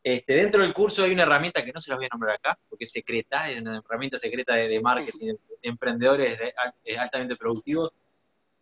[0.07, 2.59] Este, dentro del curso hay una herramienta que no se las voy a nombrar acá,
[2.69, 7.91] porque es secreta, es una herramienta secreta de, marketing, de emprendedores de- eh, altamente productivos,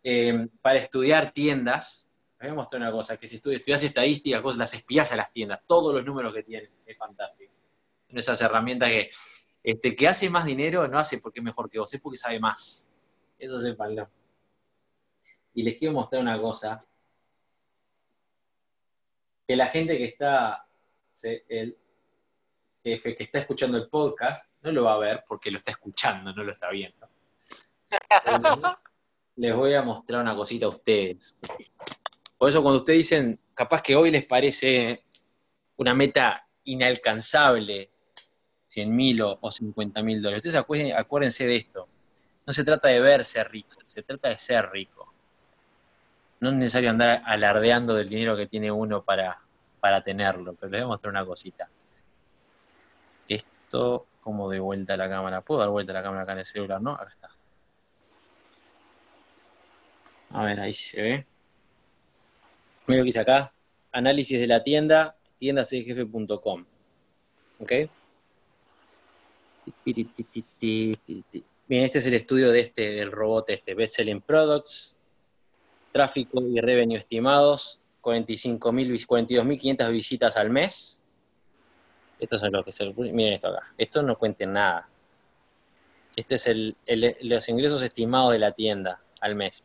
[0.03, 2.09] eh, para estudiar tiendas.
[2.39, 5.17] Les voy a mostrar una cosa, que si estu- estudias estadísticas, vos las espías a
[5.17, 7.51] las tiendas, todos los números que tienen, es fantástico.
[8.07, 9.09] Son esas herramientas que
[9.65, 12.39] este, que hace más dinero no hace porque es mejor que vos, es porque sabe
[12.39, 12.89] más.
[13.37, 14.09] Eso sépanlo.
[15.53, 16.85] Y les quiero mostrar una cosa.
[19.47, 20.65] Que la gente que está,
[21.23, 21.77] el
[22.83, 26.33] jefe que está escuchando el podcast, no lo va a ver porque lo está escuchando,
[26.33, 27.07] no lo está viendo.
[29.35, 31.37] Les voy a mostrar una cosita a ustedes.
[32.37, 35.05] Por eso cuando ustedes dicen, capaz que hoy les parece
[35.77, 37.89] una meta inalcanzable,
[38.65, 41.87] 100 mil o, 50 mil dólares, ustedes acuérdense, acuérdense de esto.
[42.45, 45.13] No se trata de verse rico, se trata de ser rico.
[46.41, 49.42] No es necesario andar alardeando del dinero que tiene uno para,
[49.83, 51.69] para tenerlo, pero les voy a mostrar una cosita.
[53.27, 55.41] Esto, como de vuelta a la cámara.
[55.41, 56.81] ¿Puedo dar vuelta a la cámara acá en el celular?
[56.81, 56.91] ¿No?
[56.91, 57.29] Acá está.
[60.29, 61.25] A ver, ahí sí se ve.
[62.87, 63.51] Lo que hice acá.
[63.91, 66.65] Análisis de la tienda, tiendasjefe.com.
[67.59, 67.71] ¿Ok?
[71.67, 74.95] Bien, este es el estudio de este, del robot este, Best Selling Products,
[75.91, 81.01] tráfico y revenue estimados, 45.000, 42.500 visitas al mes.
[82.19, 83.61] Esto es lo que se Miren esto acá.
[83.77, 84.87] Esto no cuenten nada.
[86.15, 89.63] Este es el, el- los ingresos estimados de la tienda al mes.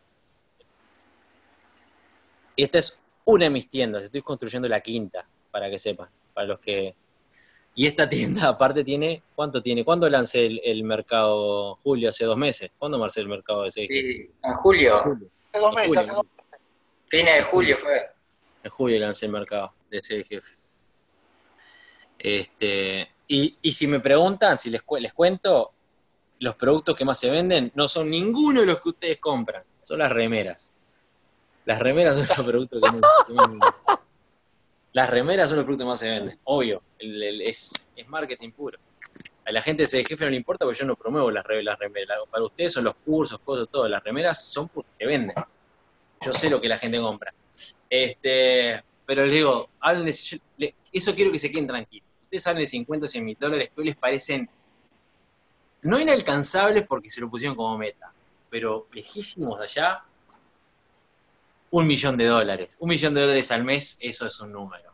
[2.57, 4.05] Esta es una de mis tiendas.
[4.05, 6.09] Estoy construyendo la quinta, para que sepan.
[6.35, 6.95] Para los que.
[7.75, 9.23] Y esta tienda, aparte, tiene.
[9.35, 9.85] ¿Cuánto tiene?
[9.85, 11.77] ¿Cuándo lancé el, el mercado?
[11.83, 12.71] Julio, hace dos meses.
[12.79, 13.87] ¿Cuándo lancé el mercado de ese?
[13.87, 14.97] Sí, en julio,
[15.53, 16.01] Hace dos meses, Julio.
[16.01, 16.27] hace dos-
[17.09, 18.07] fines de julio fue.
[18.69, 20.55] En julio lancé el mercado de ese jefe.
[22.19, 25.73] Este, y, y si me preguntan, si les, les cuento,
[26.39, 30.01] los productos que más se venden no son ninguno de los que ustedes compran, son
[30.01, 30.75] las remeras.
[31.65, 33.71] Las remeras son los productos que más venden.
[34.93, 38.79] Las remeras son los productos que más se venden, obvio, es, es, marketing puro.
[39.47, 41.79] A la gente de ese jefe no le importa porque yo no promuevo las, las
[41.79, 42.19] remeras.
[42.31, 43.89] Para ustedes son los cursos, cosas, todo.
[43.89, 45.35] Las remeras son porque se venden.
[46.21, 47.33] Yo sé lo que la gente compra.
[47.89, 52.09] Este, pero les digo, hablen de, eso quiero que se queden tranquilos.
[52.23, 54.51] Ustedes hablan de 50 o 100 mil dólares que hoy les parecen
[55.83, 58.13] no inalcanzables porque se lo pusieron como meta,
[58.51, 60.05] pero lejísimos de allá,
[61.71, 62.77] un millón de dólares.
[62.81, 64.93] Un millón de dólares al mes, eso es un número.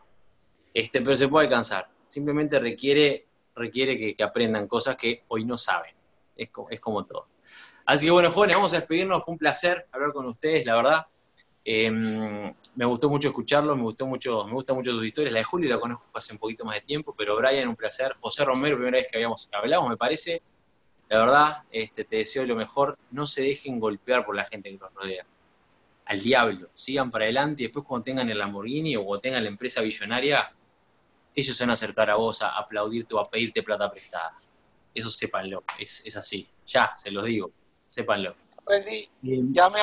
[0.72, 1.88] Este, pero se puede alcanzar.
[2.08, 5.94] Simplemente requiere, requiere que, aprendan cosas que hoy no saben.
[6.36, 7.28] Es, es como todo.
[7.86, 9.24] Así que bueno, jóvenes, vamos a despedirnos.
[9.24, 11.06] Fue un placer hablar con ustedes, la verdad.
[11.64, 15.32] Em, me gustó mucho escucharlo, me gustó mucho, me gusta mucho sus historias.
[15.32, 18.12] La de Juli la conozco hace un poquito más de tiempo, pero Brian, un placer.
[18.20, 20.42] José Romero, primera vez que habíamos hablado, me parece.
[21.08, 22.98] La verdad, este, te deseo lo mejor.
[23.10, 25.24] No se dejen golpear por la gente que los rodea.
[26.06, 29.48] Al diablo, sigan para adelante y después cuando tengan el Lamborghini o cuando tengan la
[29.48, 30.52] empresa billonaria,
[31.34, 34.32] ellos se van a acercar a vos a aplaudirte o a pedirte plata prestada.
[34.94, 36.46] Eso sépanlo, es, es así.
[36.66, 37.50] Ya, se los digo,
[37.86, 38.34] sépanlo.
[38.58, 39.80] Aprendí, ya me,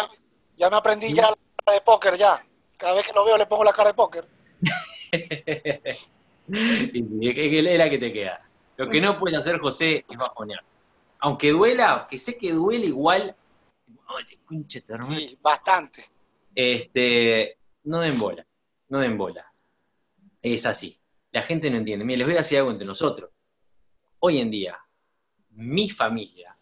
[0.57, 1.33] ya me aprendí ya
[1.63, 2.45] cara de póker, ya.
[2.77, 4.27] Cada vez que lo veo le pongo la cara de póker.
[6.51, 8.39] es la que te queda.
[8.77, 10.63] Lo que no puede hacer José es bajonear
[11.21, 13.35] aunque duela, que sé que duele igual,
[14.25, 16.05] sí, bastante.
[16.53, 18.45] Este, no den bola,
[18.89, 19.45] no den bola.
[20.41, 20.99] Es así.
[21.31, 22.03] La gente no entiende.
[22.03, 23.31] Mira, les voy a decir algo entre nosotros.
[24.19, 24.77] Hoy en día,
[25.51, 26.57] mi familia,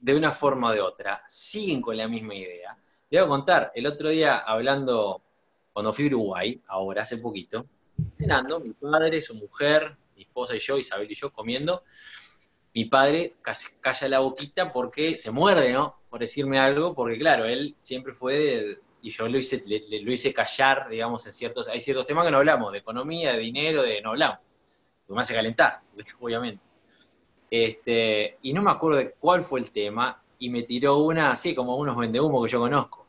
[0.00, 2.76] de una forma o de otra, siguen con la misma idea.
[3.14, 5.22] Les voy a contar, el otro día hablando,
[5.72, 7.64] cuando fui a Uruguay, ahora hace poquito,
[8.18, 11.84] cenando, mi padre, su mujer, mi esposa y yo, Isabel y yo, comiendo,
[12.74, 13.36] mi padre
[13.80, 16.00] calla la boquita porque se muerde, ¿no?
[16.10, 20.88] Por decirme algo, porque claro, él siempre fue y yo lo hice, lo hice callar,
[20.88, 24.10] digamos, en ciertos, hay ciertos temas que no hablamos, de economía, de dinero, de no
[24.10, 24.40] hablamos,
[25.06, 25.82] lo me hace calentar,
[26.20, 26.64] obviamente.
[27.48, 31.54] Este, y no me acuerdo de cuál fue el tema, y me tiró una, así
[31.54, 33.03] como unos vendehumo que yo conozco.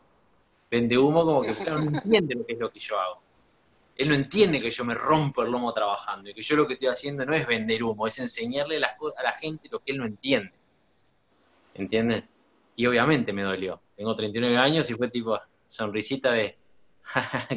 [0.75, 3.21] Vendehumo como que claro, no entiende lo que es lo que yo hago.
[3.97, 6.73] Él no entiende que yo me rompo el lomo trabajando y que yo lo que
[6.73, 9.97] estoy haciendo no es vender humo, es enseñarle las a la gente lo que él
[9.99, 10.51] no entiende.
[11.73, 12.23] ¿Entiendes?
[12.75, 13.79] Y obviamente me dolió.
[13.95, 16.57] Tengo 39 años y fue tipo sonrisita de,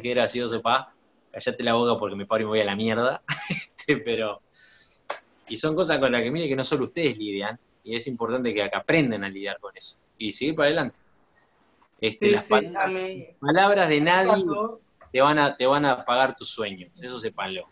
[0.01, 0.95] qué gracioso, pa,
[1.33, 3.23] callate la boca porque me paro y me voy a la mierda.
[3.89, 4.43] Este, pero,
[5.49, 8.53] y son cosas con las que mire que no solo ustedes lidian, y es importante
[8.53, 10.99] que, aprendan a lidiar con eso y seguir para adelante.
[12.01, 14.45] Este, las palabras de nadie
[15.11, 17.67] te van a, te van a pagar tus sueños, eso sepanlo.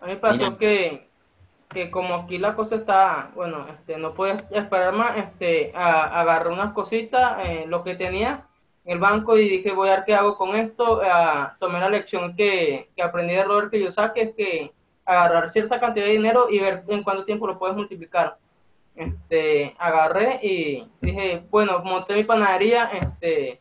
[0.00, 1.08] A mí me pasó que,
[1.70, 6.74] que como aquí la cosa está, bueno, este, no puedes esperar más, este, agarré unas
[6.74, 8.46] cositas, eh, lo que tenía
[8.84, 11.00] en el banco y dije, voy a ver qué hago con esto,
[11.58, 14.72] tomé la lección que, que aprendí de Robert Kiyosaki, es que
[15.06, 18.36] agarrar cierta cantidad de dinero y ver en cuánto tiempo lo puedes multiplicar.
[18.96, 23.60] Este, agarré y dije, bueno, monté mi panadería, este,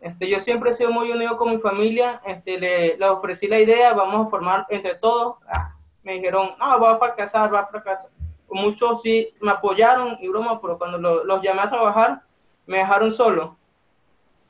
[0.00, 3.94] este, yo siempre he sido muy unido con mi familia, este, le, ofrecí la idea,
[3.94, 5.36] vamos a formar entre todos.
[5.48, 8.10] Ah, me dijeron, no, va a fracasar, va a fracasar.
[8.50, 12.22] Muchos sí me apoyaron y broma, pero cuando los llamé a trabajar,
[12.66, 13.56] me dejaron solo.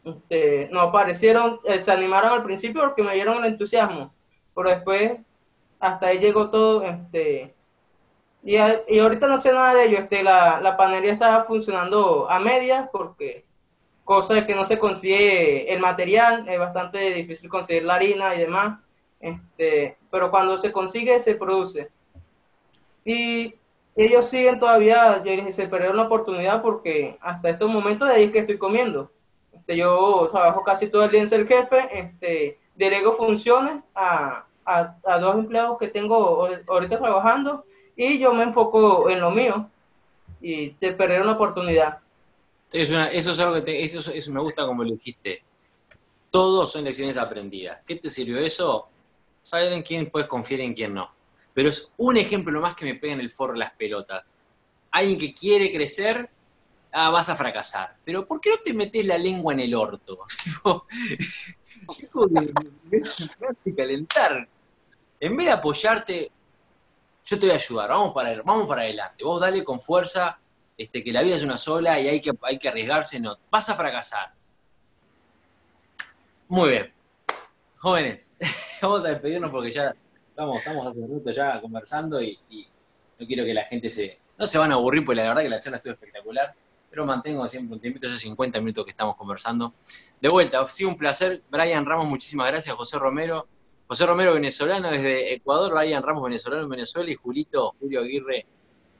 [0.05, 4.12] Este, no aparecieron, eh, se animaron al principio porque me dieron el entusiasmo,
[4.55, 5.19] pero después
[5.81, 6.83] hasta ahí llegó todo.
[6.83, 7.55] Este,
[8.43, 9.99] y, y ahorita no sé nada de ello.
[9.99, 13.45] Este, la, la panería estaba funcionando a medias porque
[14.05, 18.78] cosa que no se consigue el material, es bastante difícil conseguir la harina y demás,
[19.20, 21.91] este, pero cuando se consigue se produce.
[23.05, 23.55] Y
[23.95, 28.24] ellos siguen todavía, yo dije, se perdieron la oportunidad porque hasta estos momentos de ahí
[28.24, 29.11] es que estoy comiendo.
[29.53, 34.95] Este, yo trabajo casi todo el día en ser jefe, este, delego funciones a, a,
[35.05, 37.64] a dos empleados que tengo ahorita trabajando
[37.99, 39.68] y yo me enfoco en lo mío
[40.40, 41.99] y se perdieron la oportunidad
[42.72, 45.42] eso es algo que eso, me gusta como lo dijiste.
[46.30, 47.80] Todos son lecciones aprendidas.
[47.86, 48.88] ¿Qué te sirvió eso?
[49.42, 51.11] Saber en quién puedes confiar y en quién no.
[51.55, 54.30] Pero es un ejemplo más que me pega en el forro las pelotas.
[54.90, 56.28] Alguien que quiere crecer,
[56.92, 57.96] ah, vas a fracasar.
[58.05, 60.20] Pero ¿por qué no te metes la lengua en el orto?
[62.30, 64.46] me, hace calentar.
[65.20, 66.30] En vez de apoyarte,
[67.29, 69.22] yo te voy a ayudar, vamos para, vamos para adelante.
[69.22, 70.39] Vos dale con fuerza,
[70.79, 73.68] este, que la vida es una sola y hay que, hay que arriesgarse, no, vas
[73.68, 74.33] a fracasar.
[76.49, 76.93] Muy bien.
[77.76, 78.37] jóvenes,
[78.81, 79.95] vamos a despedirnos porque ya
[80.31, 82.39] estamos, estamos hace un rato ya conversando y,
[83.18, 84.18] no quiero que la gente se...
[84.39, 86.55] No se van a aburrir, porque la verdad que la charla estuvo espectacular,
[86.89, 89.74] pero mantengo siempre un tiempo, esos 50 minutos que estamos conversando.
[90.20, 91.43] De vuelta, ha sido un placer.
[91.51, 92.76] Brian Ramos, muchísimas gracias.
[92.76, 93.49] José Romero,
[93.89, 98.45] José Romero venezolano desde Ecuador, Brian Ramos venezolano en Venezuela y Julito, Julio Aguirre,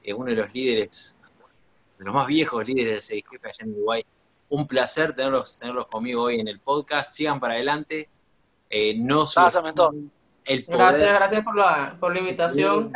[0.01, 1.19] eh, uno de los líderes,
[1.99, 4.03] de los más viejos líderes de jefe allá en Uruguay.
[4.49, 7.11] Un placer tenerlos, tenerlos conmigo hoy en el podcast.
[7.11, 8.09] Sigan para adelante.
[8.67, 9.63] Eh, no gracias,
[10.45, 12.91] el poder gracias, gracias por la, por la invitación.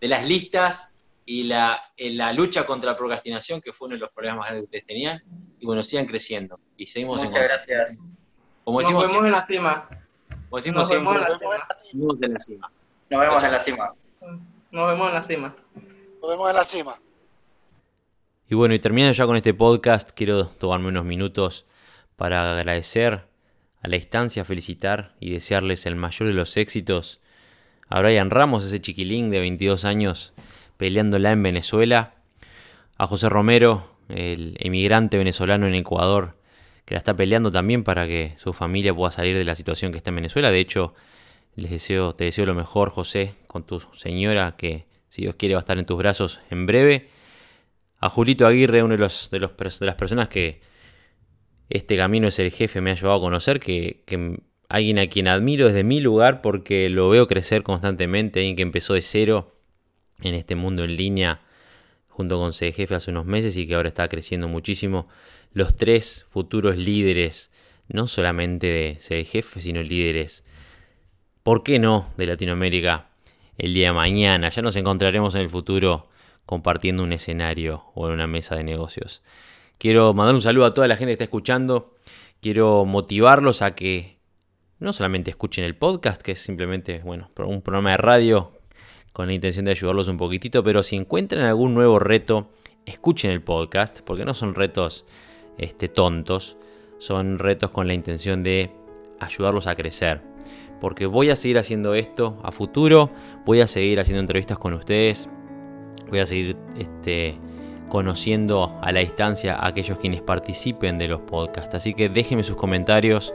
[0.00, 0.92] De las listas
[1.24, 4.62] y la, la lucha contra la procrastinación, que fue uno de los problemas más grandes
[4.62, 5.22] que ustedes tenían.
[5.60, 6.58] Y bueno, sigan creciendo.
[6.76, 8.04] Y seguimos Muchas gracias.
[8.64, 9.88] Como decimos, Nos vemos en la cima.
[10.52, 11.16] Como decimos Nos vemos
[12.20, 12.70] en la cima.
[13.08, 13.94] Nos vemos en la cima.
[14.70, 15.56] Nos vemos en la cima.
[16.20, 16.98] Nos vemos en la cima.
[18.50, 21.64] Y bueno, y terminando ya con este podcast, quiero tomarme unos minutos
[22.16, 23.24] para agradecer
[23.80, 27.22] a la instancia felicitar y desearles el mayor de los éxitos
[27.88, 30.34] a Brian Ramos, ese chiquilín de 22 años
[30.76, 32.10] peleándola en Venezuela,
[32.98, 36.32] a José Romero, el emigrante venezolano en Ecuador,
[36.84, 39.98] que la está peleando también para que su familia pueda salir de la situación que
[39.98, 40.50] está en Venezuela.
[40.50, 40.94] De hecho,
[41.54, 45.60] les deseo, te deseo lo mejor, José, con tu señora, que si Dios quiere va
[45.60, 47.08] a estar en tus brazos en breve.
[47.98, 50.60] A Julito Aguirre, uno de, los, de, los, de las personas que
[51.68, 54.02] este camino es el jefe me ha llevado a conocer, que,
[54.68, 58.94] alguien a quien admiro desde mi lugar porque lo veo crecer constantemente, alguien que empezó
[58.94, 59.54] de cero
[60.22, 61.42] en este mundo en línea
[62.08, 65.08] junto con C Jefe hace unos meses y que ahora está creciendo muchísimo.
[65.52, 67.52] Los tres futuros líderes,
[67.88, 70.44] no solamente de ser jefe, sino líderes,
[71.42, 73.10] ¿por qué no?, de Latinoamérica
[73.58, 74.48] el día de mañana.
[74.48, 76.04] Ya nos encontraremos en el futuro
[76.46, 79.22] compartiendo un escenario o en una mesa de negocios.
[79.78, 81.94] Quiero mandar un saludo a toda la gente que está escuchando.
[82.40, 84.18] Quiero motivarlos a que
[84.78, 88.52] no solamente escuchen el podcast, que es simplemente bueno, un programa de radio
[89.12, 92.50] con la intención de ayudarlos un poquitito, pero si encuentran algún nuevo reto,
[92.86, 95.04] escuchen el podcast, porque no son retos
[95.58, 96.56] este, tontos,
[96.98, 98.70] son retos con la intención de
[99.20, 100.20] ayudarlos a crecer.
[100.80, 103.08] Porque voy a seguir haciendo esto a futuro,
[103.44, 105.28] voy a seguir haciendo entrevistas con ustedes,
[106.08, 107.38] voy a seguir este,
[107.88, 111.74] conociendo a la distancia a aquellos quienes participen de los podcasts.
[111.74, 113.34] Así que déjenme sus comentarios,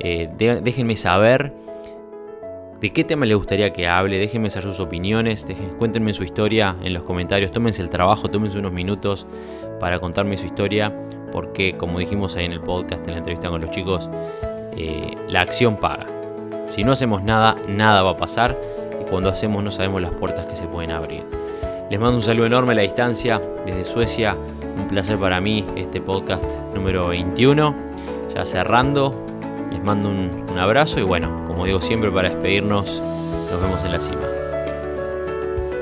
[0.00, 1.52] eh, déjenme saber
[2.80, 5.46] de qué tema les gustaría que hable, déjenme saber sus opiniones,
[5.78, 9.26] cuéntenme su historia en los comentarios, tómense el trabajo, tómense unos minutos
[9.78, 10.92] para contarme su historia,
[11.32, 14.08] porque como dijimos ahí en el podcast, en la entrevista con los chicos,
[14.76, 16.06] eh, la acción paga.
[16.68, 18.56] Si no hacemos nada, nada va a pasar
[19.00, 21.24] y cuando hacemos no sabemos las puertas que se pueden abrir.
[21.90, 24.36] Les mando un saludo enorme a la distancia desde Suecia.
[24.78, 27.74] Un placer para mí este podcast número 21.
[28.34, 29.14] Ya cerrando,
[29.70, 33.02] les mando un, abrazo y bueno, como digo siempre para despedirnos,
[33.50, 34.22] nos vemos en la cima.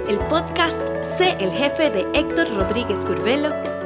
[0.09, 3.80] El podcast Sé el jefe de Héctor Rodríguez Curvelo